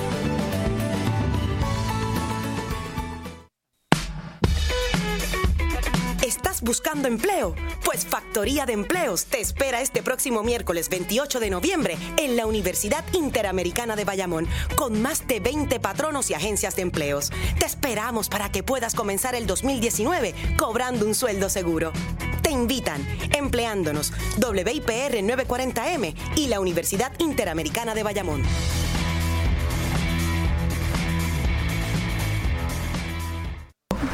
[6.71, 7.57] Buscando empleo?
[7.85, 13.05] Pues Factoría de Empleos te espera este próximo miércoles 28 de noviembre en la Universidad
[13.13, 14.47] Interamericana de Bayamón
[14.77, 17.33] con más de 20 patronos y agencias de empleos.
[17.59, 21.93] Te esperamos para que puedas comenzar el 2019 cobrando un sueldo seguro.
[22.41, 23.05] Te invitan
[23.37, 28.45] empleándonos WIPR 940M y la Universidad Interamericana de Bayamón.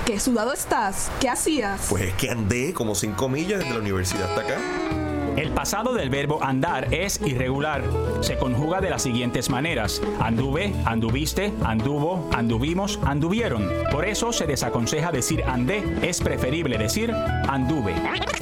[0.06, 1.10] ¿Qué sudado estás?
[1.20, 1.88] ¿Qué hacías?
[1.90, 5.05] Pues es que andé como 5 millas desde la universidad hasta acá.
[5.36, 7.82] El pasado del verbo andar es irregular.
[8.22, 10.00] Se conjuga de las siguientes maneras.
[10.18, 13.68] Anduve, anduviste, anduvo, anduvimos, anduvieron.
[13.92, 15.84] Por eso se desaconseja decir andé.
[16.00, 17.94] Es preferible decir anduve.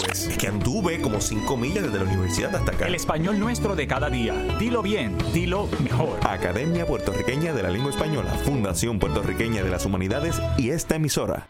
[0.07, 2.87] Pues es que anduve como 5 millas desde la universidad hasta acá.
[2.87, 4.33] El español nuestro de cada día.
[4.61, 6.21] Dilo bien, dilo mejor.
[6.23, 11.49] Academia Puertorriqueña de la Lengua Española, Fundación Puertorriqueña de las Humanidades y esta emisora.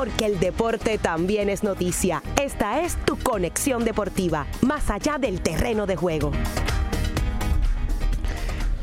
[0.00, 2.22] Porque el deporte también es noticia.
[2.40, 6.32] Esta es tu conexión deportiva, más allá del terreno de juego.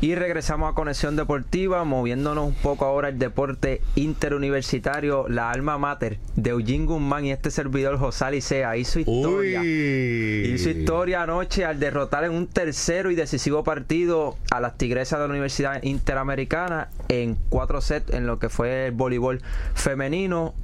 [0.00, 6.20] Y regresamos a Conexión Deportiva, moviéndonos un poco ahora al deporte interuniversitario, la alma mater
[6.36, 9.64] de Eugene Guzmán y este servidor José Alicea hizo historia.
[9.64, 15.26] Hizo historia anoche al derrotar en un tercero y decisivo partido a las Tigresas de
[15.26, 19.42] la Universidad Interamericana en cuatro sets en lo que fue el voleibol
[19.74, 20.54] femenino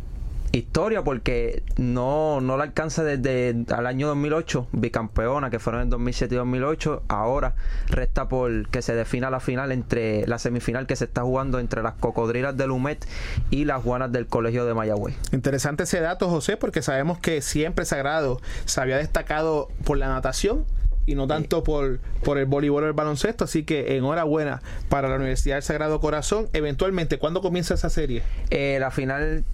[0.59, 6.35] historia porque no, no la alcanza desde el año 2008, bicampeona que fueron en 2007
[6.35, 7.55] y 2008, ahora
[7.89, 11.83] resta por que se defina la final entre la semifinal que se está jugando entre
[11.83, 13.07] las cocodrilas del UMET
[13.51, 15.17] y las guanas del Colegio de Mayagüez.
[15.33, 20.65] Interesante ese dato, José, porque sabemos que siempre Sagrado se había destacado por la natación
[21.07, 23.45] y no tanto por, por el voleibol o el baloncesto.
[23.45, 26.49] Así que enhorabuena para la Universidad del Sagrado Corazón.
[26.53, 28.23] Eventualmente, ¿cuándo comienza esa serie?
[28.51, 29.45] Eh, la final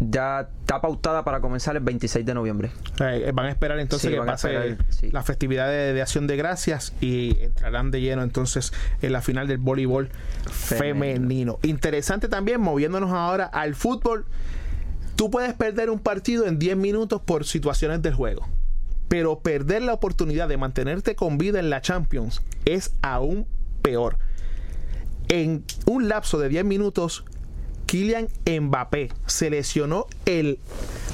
[0.00, 2.70] ya está pautada para comenzar el 26 de noviembre.
[3.00, 5.10] Eh, van a esperar entonces Sí, que pase sí.
[5.10, 9.48] la festividad de, de acción de gracias y entrarán de lleno entonces en la final
[9.48, 10.08] del voleibol
[10.50, 11.58] femenino.
[11.62, 14.26] Interesante también, moviéndonos ahora al fútbol.
[15.16, 18.46] Tú puedes perder un partido en 10 minutos por situaciones del juego.
[19.08, 23.46] Pero perder la oportunidad de mantenerte con vida en la Champions es aún
[23.82, 24.18] peor.
[25.28, 27.24] En un lapso de 10 minutos,
[27.86, 30.58] Kylian Mbappé se lesionó el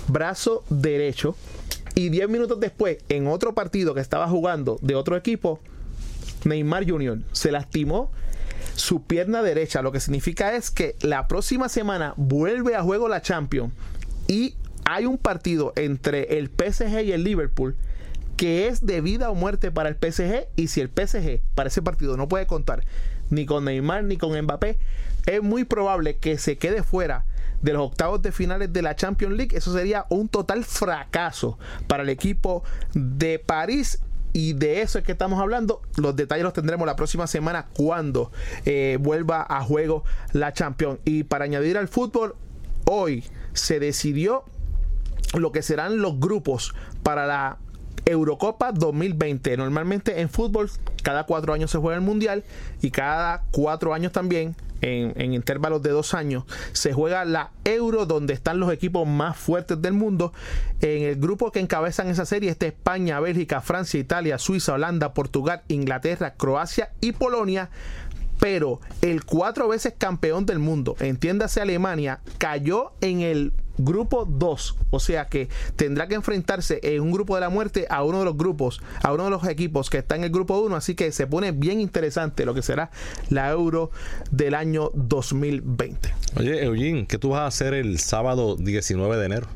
[0.08, 1.36] brazo derecho
[1.94, 5.60] Y 10 minutos después, en otro partido que estaba jugando de otro equipo,
[6.44, 7.20] Neymar Jr.
[7.30, 8.10] se lastimó
[8.74, 9.82] su pierna derecha.
[9.82, 13.72] Lo que significa es que la próxima semana vuelve a juego la Champions
[14.26, 17.76] y hay un partido entre el PSG y el Liverpool
[18.36, 21.82] que es de vida o muerte para el PSG y si el PSG para ese
[21.82, 22.84] partido no puede contar
[23.30, 24.78] ni con Neymar ni con Mbappé,
[25.26, 27.24] es muy probable que se quede fuera
[27.62, 29.56] de los octavos de finales de la Champions League.
[29.56, 32.62] Eso sería un total fracaso para el equipo
[32.92, 34.00] de París
[34.34, 35.80] y de eso es que estamos hablando.
[35.96, 38.32] Los detalles los tendremos la próxima semana cuando
[38.66, 40.98] eh, vuelva a juego la Champions.
[41.04, 42.34] Y para añadir al fútbol,
[42.84, 43.24] hoy
[43.54, 44.44] se decidió
[45.34, 47.58] lo que serán los grupos para la
[48.06, 49.56] Eurocopa 2020.
[49.56, 50.70] Normalmente en fútbol
[51.02, 52.44] cada cuatro años se juega el Mundial
[52.82, 58.06] y cada cuatro años también en, en, intervalos de dos años, se juega la Euro,
[58.06, 60.32] donde están los equipos más fuertes del mundo.
[60.80, 65.62] En el grupo que encabezan esa serie está España, Bélgica, Francia, Italia, Suiza, Holanda, Portugal,
[65.68, 67.70] Inglaterra, Croacia y Polonia.
[68.40, 75.00] Pero el cuatro veces campeón del mundo, entiéndase Alemania, cayó en el grupo 2, o
[75.00, 78.36] sea que tendrá que enfrentarse en un grupo de la muerte a uno de los
[78.36, 81.26] grupos, a uno de los equipos que está en el grupo 1, así que se
[81.26, 82.90] pone bien interesante lo que será
[83.30, 83.90] la Euro
[84.30, 86.14] del año 2020.
[86.36, 89.46] Oye, Eugene, ¿qué tú vas a hacer el sábado 19 de enero?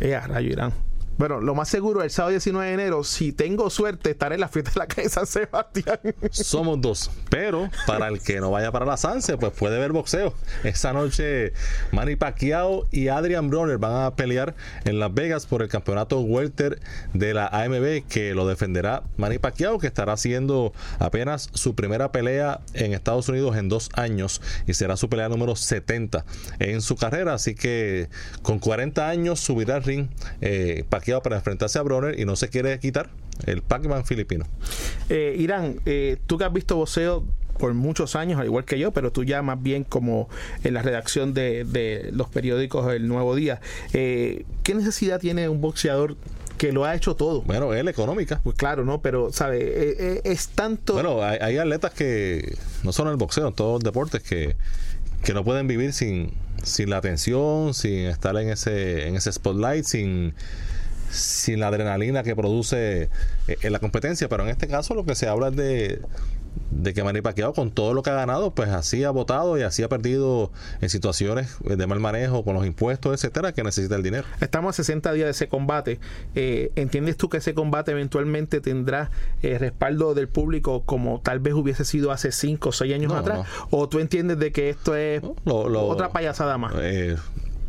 [0.00, 0.72] Eh, rayo Irán.
[1.18, 4.48] Bueno, lo más seguro, el sábado 19 de enero, si tengo suerte, estaré en la
[4.48, 5.98] fiesta de la calle San Sebastián.
[6.30, 7.10] Somos dos.
[7.30, 10.34] Pero para el que no vaya para la Sanse, pues puede ver boxeo.
[10.62, 11.54] Esta noche,
[11.90, 14.54] Manny Pacquiao y Adrian Broner van a pelear
[14.84, 16.80] en Las Vegas por el campeonato welter
[17.14, 22.60] de la AMB, que lo defenderá Manny Pacquiao, que estará haciendo apenas su primera pelea
[22.74, 26.26] en Estados Unidos en dos años y será su pelea número 70
[26.58, 27.32] en su carrera.
[27.32, 28.10] Así que
[28.42, 30.08] con 40 años subirá al ring
[30.42, 33.10] eh, Pacquiao para enfrentarse a Broner y no se quiere quitar
[33.46, 34.46] el Pac-Man filipino.
[35.08, 37.24] Eh, Irán, eh, tú que has visto boxeo
[37.58, 40.28] por muchos años, al igual que yo, pero tú ya más bien como
[40.64, 43.60] en la redacción de, de los periódicos El Nuevo Día,
[43.92, 46.16] eh, ¿qué necesidad tiene un boxeador
[46.56, 47.42] que lo ha hecho todo.
[47.42, 48.40] Bueno, él económica.
[48.42, 49.02] Pues claro, ¿no?
[49.02, 49.58] Pero, ¿sabe?
[49.58, 50.94] Eh, eh, es tanto...
[50.94, 54.56] Bueno, hay, hay, atletas que, no solo en el boxeo, en todos los deportes, que,
[55.22, 56.32] que no pueden vivir sin,
[56.62, 60.34] sin la atención, sin estar en ese, en ese spotlight, sin
[61.16, 63.02] sin la adrenalina que produce
[63.48, 66.00] eh, en la competencia, pero en este caso lo que se habla es de,
[66.70, 69.62] de que Manny Pacquiao con todo lo que ha ganado, pues así ha votado y
[69.62, 70.50] así ha perdido
[70.80, 74.24] en situaciones de mal manejo con los impuestos, etcétera, que necesita el dinero.
[74.40, 76.00] Estamos a 60 días de ese combate.
[76.34, 79.10] Eh, ¿Entiendes tú que ese combate eventualmente tendrá
[79.42, 83.18] eh, respaldo del público como tal vez hubiese sido hace 5 o 6 años No,
[83.18, 83.38] atrás?
[83.38, 83.44] no.
[83.70, 86.72] ¿O tú entiendes de que esto es Lo- lo- otra payasada más?
[86.78, 87.16] eh,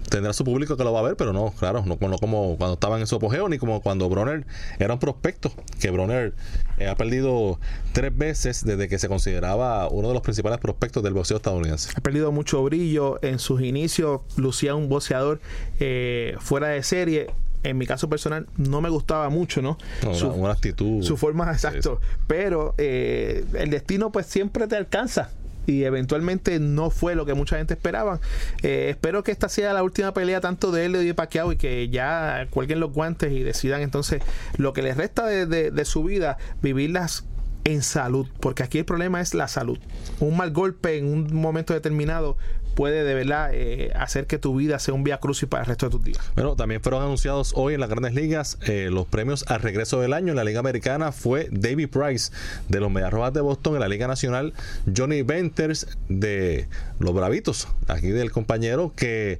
[0.10, 2.74] tendrá su público que lo va a ver, pero no, claro, no, no como cuando
[2.76, 4.46] estaban en su apogeo, ni como cuando Bronner
[4.80, 6.34] era un prospecto, que Bronner
[6.78, 7.60] eh, ha perdido
[7.94, 11.90] tres veces desde que se consideraba uno de los principales prospectos del boxeo estadounidense.
[11.96, 15.40] ha perdido mucho brillo en sus inicios, lucía un boxeador
[15.80, 17.28] eh, fuera de serie.
[17.64, 19.78] En mi caso personal no me gustaba mucho, ¿no?
[20.04, 21.02] No, Su- una, una actitud.
[21.04, 25.32] su forma exacto pero eh, el destino pues siempre te alcanza
[25.68, 28.20] y eventualmente no fue lo que mucha gente esperaba.
[28.64, 31.58] Eh, espero que esta sea la última pelea tanto de él y de Pacquiao y
[31.58, 34.24] que ya cuelguen los guantes y decidan entonces
[34.58, 37.26] lo que les resta de, de- de su vida, vivirlas
[37.66, 39.78] en salud, porque aquí el problema es la salud.
[40.22, 42.38] Un mal golpe en un momento determinado
[42.78, 45.88] puede de verdad eh, hacer que tu vida sea un vía crucis para el resto
[45.88, 46.20] de tus días.
[46.36, 50.14] Bueno, también fueron anunciados hoy en las grandes ligas eh, los premios al regreso del
[50.14, 50.34] año.
[50.34, 52.32] En la Liga Americana fue David Price
[52.70, 53.74] de los Medias Rojas de Boston.
[53.74, 54.54] En la Liga Nacional,
[54.96, 56.70] Johnny Venters de
[57.00, 59.40] los Bravitos, aquí del compañero, que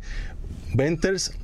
[0.74, 1.38] Venters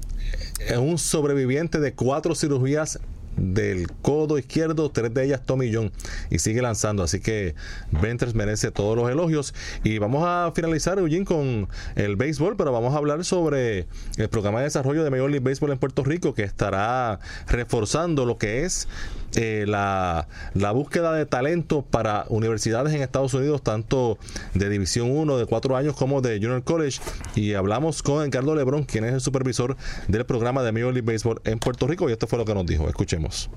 [0.68, 3.00] es un sobreviviente de cuatro cirugías
[3.38, 5.92] del codo izquierdo, tres de ellas Tommy John
[6.30, 7.56] y sigue lanzando, así que
[7.92, 9.54] Venters merece todos los elogios.
[9.84, 14.60] Y vamos a finalizar Eugene con el béisbol, pero vamos a hablar sobre el programa
[14.60, 18.88] de desarrollo de Major League Baseball en Puerto Rico que estará reforzando lo que es
[19.36, 24.18] eh, la, la búsqueda de talento para universidades en Estados Unidos, tanto
[24.54, 27.00] de División 1 de cuatro años como de Junior College.
[27.36, 29.76] Y hablamos con Ricardo Lebrón, quien es el supervisor
[30.08, 32.66] del programa de Major League Baseball en Puerto Rico, y esto fue lo que nos
[32.66, 32.88] dijo.
[32.88, 33.50] Escuchemos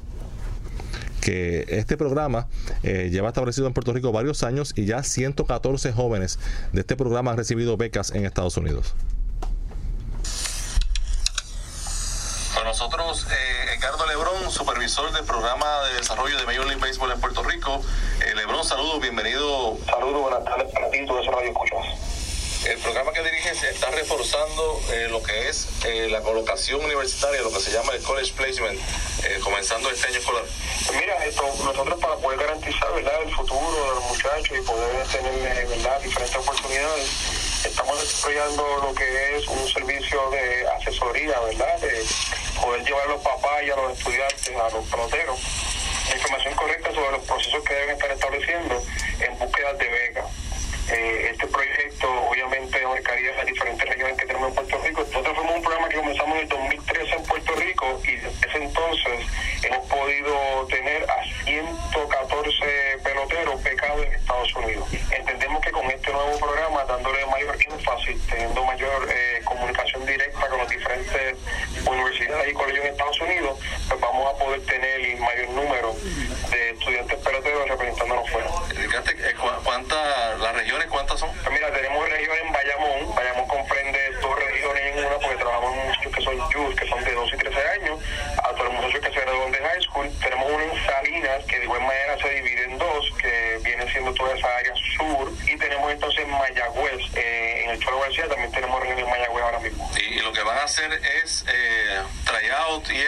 [1.21, 2.47] que este programa
[2.85, 6.39] eh, lleva establecido en Puerto Rico varios años y ya 114 jóvenes
[6.73, 8.95] de este programa han recibido becas en Estados Unidos.
[12.67, 17.45] Nosotros, eh, Ricardo Lebrón, supervisor del programa de desarrollo de Major League Baseball en Puerto
[17.45, 17.81] Rico.
[18.21, 19.79] Eh, Lebrón, saludos, bienvenido.
[19.87, 22.67] Saludos, buenas tardes para ti, todos esos radio escuchas.
[22.67, 27.53] El programa que diriges está reforzando eh, lo que es eh, la colocación universitaria, lo
[27.53, 28.81] que se llama el college placement,
[29.45, 30.43] comenzando este año escolar.
[30.99, 33.23] Mira, esto, nosotros para poder garantizar ¿verdad?
[33.23, 36.01] el futuro de los muchachos y poder tener ¿verdad?
[36.01, 37.11] diferentes oportunidades,
[37.65, 41.79] estamos desarrollando lo que es un servicio de asesoría, ¿verdad?
[41.79, 42.05] De
[42.61, 45.39] poder llevar a los papás y a los estudiantes, a los peloteros,
[46.15, 48.83] información correcta sobre los procesos que deben estar estableciendo
[49.21, 50.27] en búsqueda de becas.
[50.89, 55.01] Eh, este proyecto obviamente abarcaría las diferentes regiones que tenemos en Puerto Rico.
[55.01, 58.59] Nosotros fuimos un programa que comenzamos en el 2013 en Puerto Rico y desde ese
[58.59, 59.27] entonces
[59.65, 64.89] hemos podido tener a 114 peloteros becados en Estados Unidos.
[65.11, 70.36] Entendemos que con este nuevo programa, dándole mayor énfasis, teniendo mayor eh, comunicación directa
[72.37, 73.59] universidades y colegios en Estados Unidos,
[73.89, 75.95] pues vamos a poder tener el mayor número
[76.51, 78.51] de estudiantes peloteros representándonos fuera.
[78.75, 81.31] Indicaste, eh, cu- ¿cuántas, las regiones cuántas son?
[81.43, 83.15] Pues mira, tenemos regiones en Bayamón.
[83.15, 87.05] Bayamón comprende dos regiones en una porque trabajamos en muchachos que son youth, que son
[87.05, 88.01] de 12 y 13 años,
[88.39, 90.11] a todos los muchachos que se gradúan de high school.
[90.23, 94.13] Tenemos una en Salinas, que de igual manera se divide en dos, que viene siendo
[94.15, 95.31] toda esa área sur.
[95.47, 99.45] Y tenemos entonces en Mayagüez, eh, en el Cholo García, también tenemos región en Mayagüez
[99.45, 99.91] ahora mismo.
[99.97, 100.93] Y, y lo que van a hacer
[101.25, 103.01] es eh, tryout y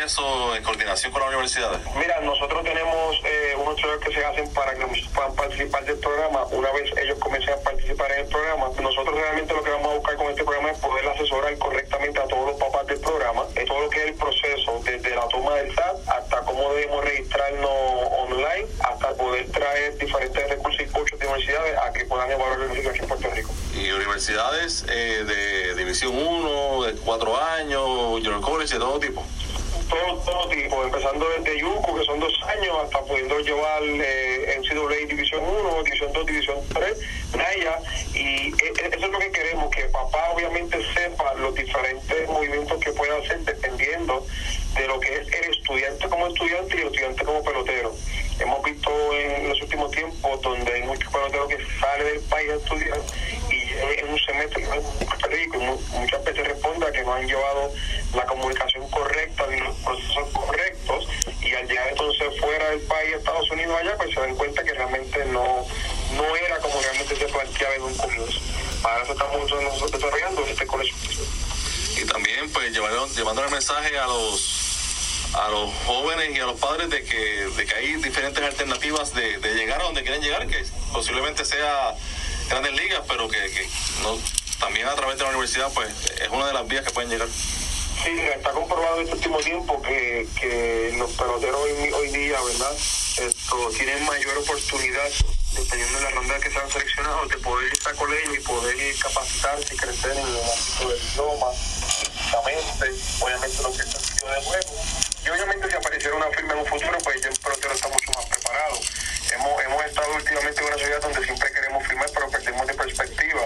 [0.57, 1.79] en coordinación con las universidades.
[1.95, 6.45] Mira, nosotros tenemos eh, unos trabajos que se hacen para que puedan participar del programa.
[6.51, 9.95] Una vez ellos comiencen a participar en el programa, nosotros realmente lo que vamos a
[9.95, 13.66] buscar con este programa es poder asesorar correctamente a todos los papás del programa, en
[13.66, 17.71] todo lo que es el proceso, desde la toma del SAT hasta cómo debemos registrarnos
[18.19, 22.69] online, hasta poder traer diferentes recursos y coaches de universidades a que puedan evaluar el
[22.69, 23.51] música aquí en Puerto Rico.
[23.75, 29.25] Y universidades eh, de División 1, de 4 años, Junior College, de todo tipo.
[29.89, 35.07] todo, todo tipo, empezando desde Yuco, que son dos años, hasta pudiendo llevar eh, NCAA
[35.07, 36.99] División 1, División 2, División 3,
[37.36, 37.78] Naya,
[38.14, 42.82] y e- e- eso es lo que queremos, que papá obviamente sepa los diferentes movimientos
[42.82, 44.26] que puede hacer dependiendo
[44.74, 47.95] de lo que es el estudiante como estudiante y el estudiante como pelotero.
[48.39, 52.55] Hemos visto en los últimos tiempos donde hay muchos peloteros que salen del país a
[52.55, 53.01] estudiar
[53.51, 57.14] y en un semestre en Puerto Rico y mu- muchas veces responde a que no
[57.14, 57.72] han llevado
[58.14, 61.09] la comunicación correcta ni los procesos correctos
[61.43, 64.72] y al llegar entonces fuera del país, Estados Unidos allá, pues se dan cuenta que
[64.72, 65.66] realmente no,
[66.14, 68.39] no era como realmente se planteaba en un comienzo.
[68.82, 70.95] Para eso estamos nosotros desarrollando este colegio.
[72.01, 74.64] Y también pues llevando, llevando el mensaje a los
[75.34, 77.16] a los jóvenes y a los padres de que,
[77.55, 81.95] de que hay diferentes alternativas de, de llegar a donde quieren llegar, que posiblemente sea
[82.49, 83.68] grandes ligas, pero que, que
[84.03, 84.18] no,
[84.59, 86.55] también a través de la universidad pues es una de
[87.09, 87.28] llegar.
[87.28, 92.76] Sí, está comprobado en este último tiempo que, que los peloteros hoy, hoy día, ¿verdad?
[93.76, 95.09] Tienen mayor oportunidad,
[95.52, 99.74] dependiendo de la ronda que sean seleccionados, de poder ir a colegio y poder capacitarse
[99.74, 102.90] y crecer en el ámbito del idioma, físicamente,
[103.20, 104.74] obviamente lo que es el de juego.
[105.24, 108.12] Y obviamente si apareciera una firma en un futuro, pues ya el pelotero está mucho
[108.12, 108.78] más preparado.
[109.34, 113.40] Hemos, hemos estado últimamente en una ciudad donde siempre queremos firmar, pero perdemos de perspectiva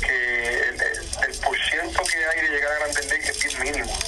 [0.00, 3.98] que el, el, el porciento que hay de llegar a grandes ligas es bien mínimo.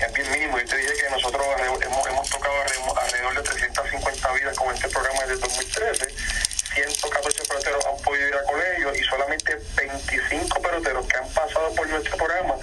[0.00, 0.58] Es bien mínimo.
[0.58, 4.88] Yo te dije que nosotros hemos, hemos tocado alrededor alrededor de 350 vidas con este
[4.88, 6.14] programa desde el 2013.
[6.74, 11.88] 114 peloteros han podido ir a colegio y solamente 25 peloteros que han pasado por
[11.88, 12.54] nuestro programa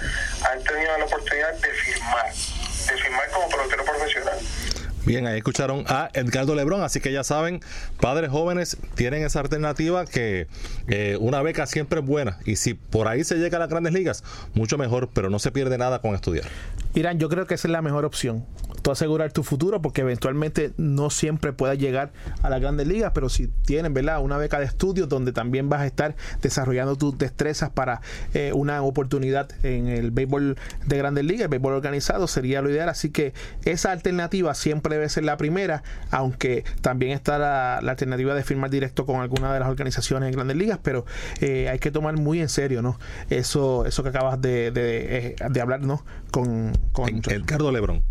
[0.48, 4.38] han tenido la oportunidad de firmar, de firmar como pelotero profesional.
[5.26, 7.60] Ahí escucharon a Edgardo Lebrón, así que ya saben,
[8.00, 10.46] padres jóvenes tienen esa alternativa que
[10.88, 13.92] eh, una beca siempre es buena y si por ahí se llega a las grandes
[13.92, 14.24] ligas,
[14.54, 16.46] mucho mejor, pero no se pierde nada con estudiar.
[16.94, 18.44] Irán, yo creo que esa es la mejor opción.
[18.84, 22.12] Tú asegurar tu futuro porque eventualmente no siempre puedas llegar
[22.42, 24.20] a las grandes ligas, pero si tienes, ¿verdad?
[24.20, 28.02] Una beca de estudios donde también vas a estar desarrollando tus destrezas para
[28.34, 32.90] eh, una oportunidad en el béisbol de grandes ligas, el béisbol organizado, sería lo ideal.
[32.90, 33.32] Así que
[33.64, 38.68] esa alternativa siempre debe ser la primera, aunque también está la, la alternativa de firmar
[38.68, 41.06] directo con alguna de las organizaciones en grandes ligas, pero
[41.40, 42.98] eh, hay que tomar muy en serio, ¿no?
[43.30, 46.04] Eso, eso que acabas de, de, eh, de hablar, ¿no?
[46.30, 47.08] Con, con.
[47.08, 48.02] Edgardo Lebrón.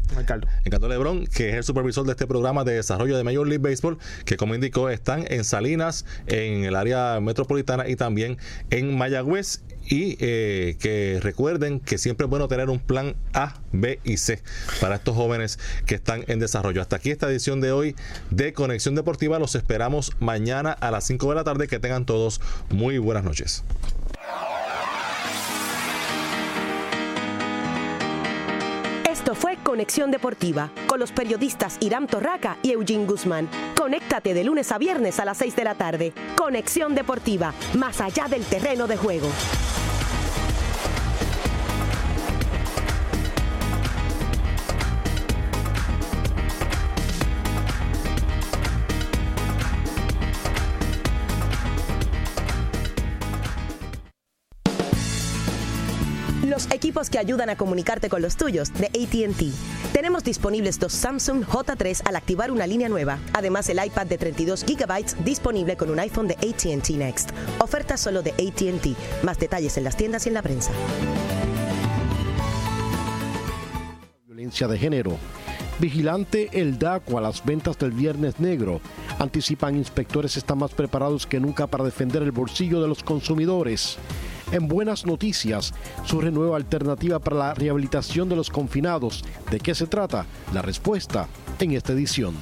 [0.65, 3.97] Edgardo Lebrón, que es el supervisor de este programa de desarrollo de Major League Baseball,
[4.25, 8.37] que como indicó están en Salinas, en el área metropolitana y también
[8.69, 9.61] en Mayagüez.
[9.85, 14.41] Y eh, que recuerden que siempre es bueno tener un plan A, B y C
[14.79, 16.81] para estos jóvenes que están en desarrollo.
[16.81, 17.95] Hasta aquí esta edición de hoy
[18.29, 19.39] de Conexión Deportiva.
[19.39, 21.67] Los esperamos mañana a las 5 de la tarde.
[21.67, 23.65] Que tengan todos muy buenas noches.
[29.23, 33.47] Esto fue Conexión Deportiva con los periodistas Irán Torraca y Eugene Guzmán.
[33.73, 36.11] Conéctate de lunes a viernes a las 6 de la tarde.
[36.35, 39.29] Conexión Deportiva, más allá del terreno de juego.
[56.93, 59.93] Equipos que ayudan a comunicarte con los tuyos de ATT.
[59.93, 63.17] Tenemos disponibles dos Samsung J3 al activar una línea nueva.
[63.33, 67.31] Además, el iPad de 32 GB disponible con un iPhone de ATT Next.
[67.57, 69.23] Oferta solo de ATT.
[69.23, 70.71] Más detalles en las tiendas y en la prensa.
[74.27, 75.17] Violencia de género.
[75.79, 78.81] Vigilante el DACO a las ventas del Viernes Negro.
[79.17, 83.97] Anticipan inspectores están más preparados que nunca para defender el bolsillo de los consumidores.
[84.53, 85.73] En buenas noticias,
[86.05, 89.25] surge nueva alternativa para la rehabilitación de los confinados.
[89.49, 90.27] ¿De qué se trata?
[90.53, 91.27] La respuesta
[91.59, 92.37] en esta edición.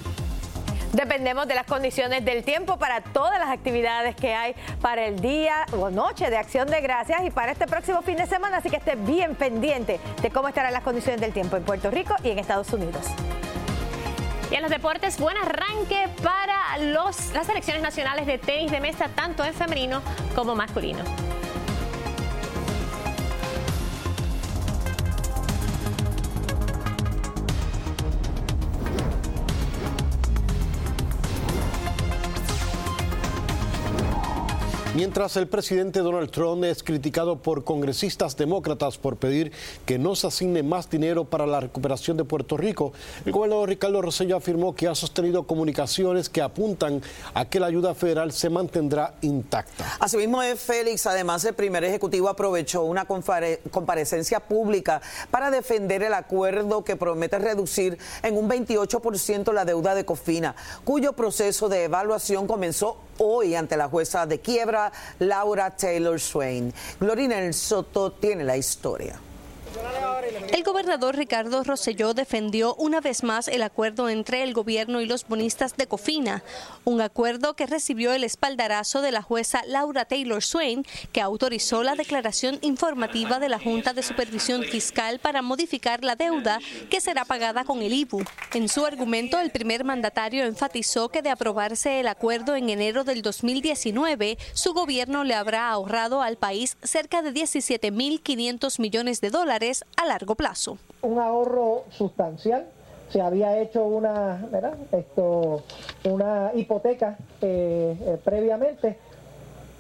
[0.92, 5.66] Dependemos de las condiciones del tiempo para todas las actividades que hay para el día
[5.72, 8.76] o noche de acción de gracias y para este próximo fin de semana, así que
[8.76, 12.40] esté bien pendiente de cómo estarán las condiciones del tiempo en Puerto Rico y en
[12.40, 13.06] Estados Unidos.
[14.52, 19.08] Y en los deportes, buen arranque para los, las selecciones nacionales de tenis de mesa,
[19.16, 20.02] tanto en femenino
[20.36, 21.06] como masculino.
[35.02, 39.52] Mientras el presidente Donald Trump es criticado por congresistas demócratas por pedir
[39.84, 42.94] que no se asigne más dinero para la recuperación de Puerto Rico,
[43.26, 47.02] el gobernador Ricardo Rosselló afirmó que ha sostenido comunicaciones que apuntan
[47.34, 49.91] a que la ayuda federal se mantendrá intacta.
[49.99, 55.02] Asimismo, es Félix, además, el primer ejecutivo aprovechó una comparecencia pública
[55.32, 61.14] para defender el acuerdo que promete reducir en un 28% la deuda de Cofina, cuyo
[61.14, 66.73] proceso de evaluación comenzó hoy ante la jueza de quiebra Laura Taylor Swain.
[66.99, 69.19] Glorina El Soto tiene la historia.
[70.52, 75.26] El gobernador Ricardo Rosselló defendió una vez más el acuerdo entre el gobierno y los
[75.27, 76.43] bonistas de Cofina,
[76.84, 81.95] un acuerdo que recibió el espaldarazo de la jueza Laura Taylor Swain, que autorizó la
[81.95, 87.64] declaración informativa de la Junta de Supervisión Fiscal para modificar la deuda que será pagada
[87.64, 88.23] con el IBU.
[88.53, 93.22] En su argumento, el primer mandatario enfatizó que de aprobarse el acuerdo en enero del
[93.22, 99.61] 2019, su gobierno le habrá ahorrado al país cerca de 17.500 millones de dólares
[99.96, 100.78] a largo plazo.
[101.04, 102.66] un ahorro sustancial.
[103.10, 104.48] Se había hecho una.
[104.92, 105.64] Esto,
[106.06, 108.98] una hipoteca eh, eh, previamente.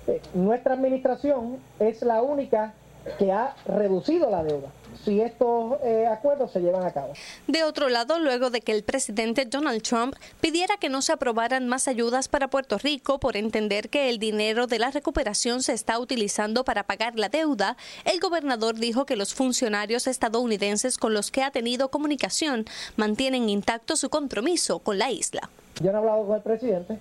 [0.07, 2.73] Eh, nuestra administración es la única
[3.17, 4.69] que ha reducido la deuda.
[5.03, 7.13] Si estos eh, acuerdos se llevan a cabo.
[7.47, 11.67] De otro lado, luego de que el presidente Donald Trump pidiera que no se aprobaran
[11.67, 15.99] más ayudas para Puerto Rico por entender que el dinero de la recuperación se está
[15.99, 21.43] utilizando para pagar la deuda, el gobernador dijo que los funcionarios estadounidenses con los que
[21.43, 22.65] ha tenido comunicación
[22.95, 25.49] mantienen intacto su compromiso con la isla.
[25.81, 26.97] Yo no he hablado con el presidente,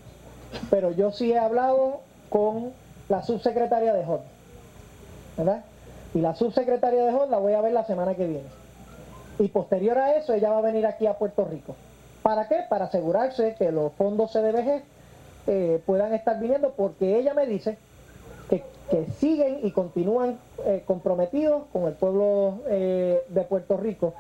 [0.71, 2.73] pero yo sí he hablado con
[3.09, 4.21] la subsecretaria de HOD,
[5.37, 5.65] ¿verdad?
[6.15, 8.49] Y la subsecretaria de HOD la voy a ver la semana que viene.
[9.39, 11.77] Y posterior a eso, ella va a venir aquí a Puerto Rico.
[12.23, 12.65] ¿Para qué?
[12.69, 14.83] Para asegurarse que los fondos CDBG
[15.47, 17.79] eh, puedan estar viniendo, porque ella me dice
[18.91, 24.15] que, siguen y continúan eh, comprometidos con el pueblo eh, de Puerto Rico.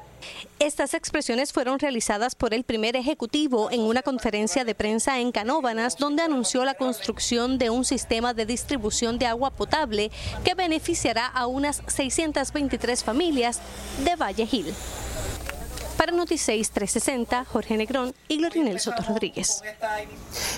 [0.59, 5.97] Estas expresiones fueron realizadas por el primer ejecutivo en una conferencia de prensa en Canóvanas,
[5.97, 10.11] donde anunció la construcción de un sistema de distribución de agua potable
[10.45, 13.61] que beneficiará a unas 623 familias
[14.05, 14.75] de Valle Gil.
[16.01, 19.63] Para Noticias 360, Jorge Negrón y Glorinel Soto Rodríguez.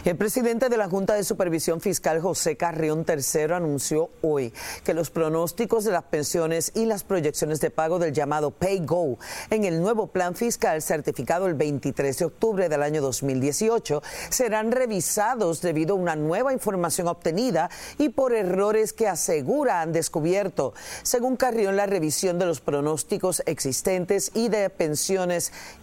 [0.05, 4.52] El presidente de la Junta de Supervisión Fiscal, José Carrión III, anunció hoy
[4.85, 9.19] que los pronósticos de las pensiones y las proyecciones de pago del llamado Pay Go
[9.51, 15.60] en el nuevo plan fiscal certificado el 23 de octubre del año 2018 serán revisados
[15.60, 20.73] debido a una nueva información obtenida y por errores que asegura han descubierto.
[21.02, 25.32] Según Carrión, la revisión de los pronósticos existentes y de pensiones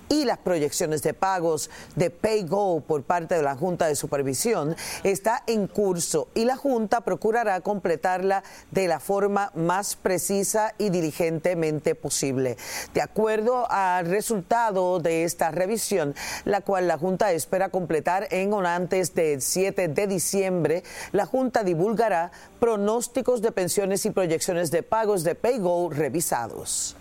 [0.10, 5.44] y las proyecciones de pagos de PayGo por parte de la Junta de Supervisión está
[5.48, 12.58] en curso y la Junta procurará completarla de la forma más precisa y diligentemente posible.
[12.94, 18.60] De acuerdo al resultado de esta revisión, la cual la Junta espera completar en o
[18.60, 25.24] antes del 7 de diciembre, la Junta divulgará pronósticos de pensiones y proyecciones de pagos
[25.24, 26.96] de PayGo revisados.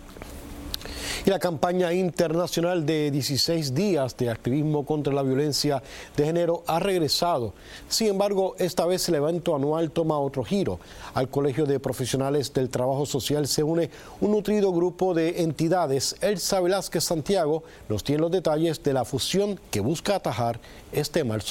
[1.25, 5.83] Y la campaña internacional de 16 días de activismo contra la violencia
[6.15, 7.53] de género ha regresado.
[7.89, 10.79] Sin embargo, esta vez el evento anual toma otro giro.
[11.13, 13.89] Al Colegio de Profesionales del Trabajo Social se une
[14.21, 16.15] un nutrido grupo de entidades.
[16.21, 20.59] Elsa Velázquez Santiago nos tiene los detalles de la fusión que busca atajar
[20.93, 21.47] este mal social.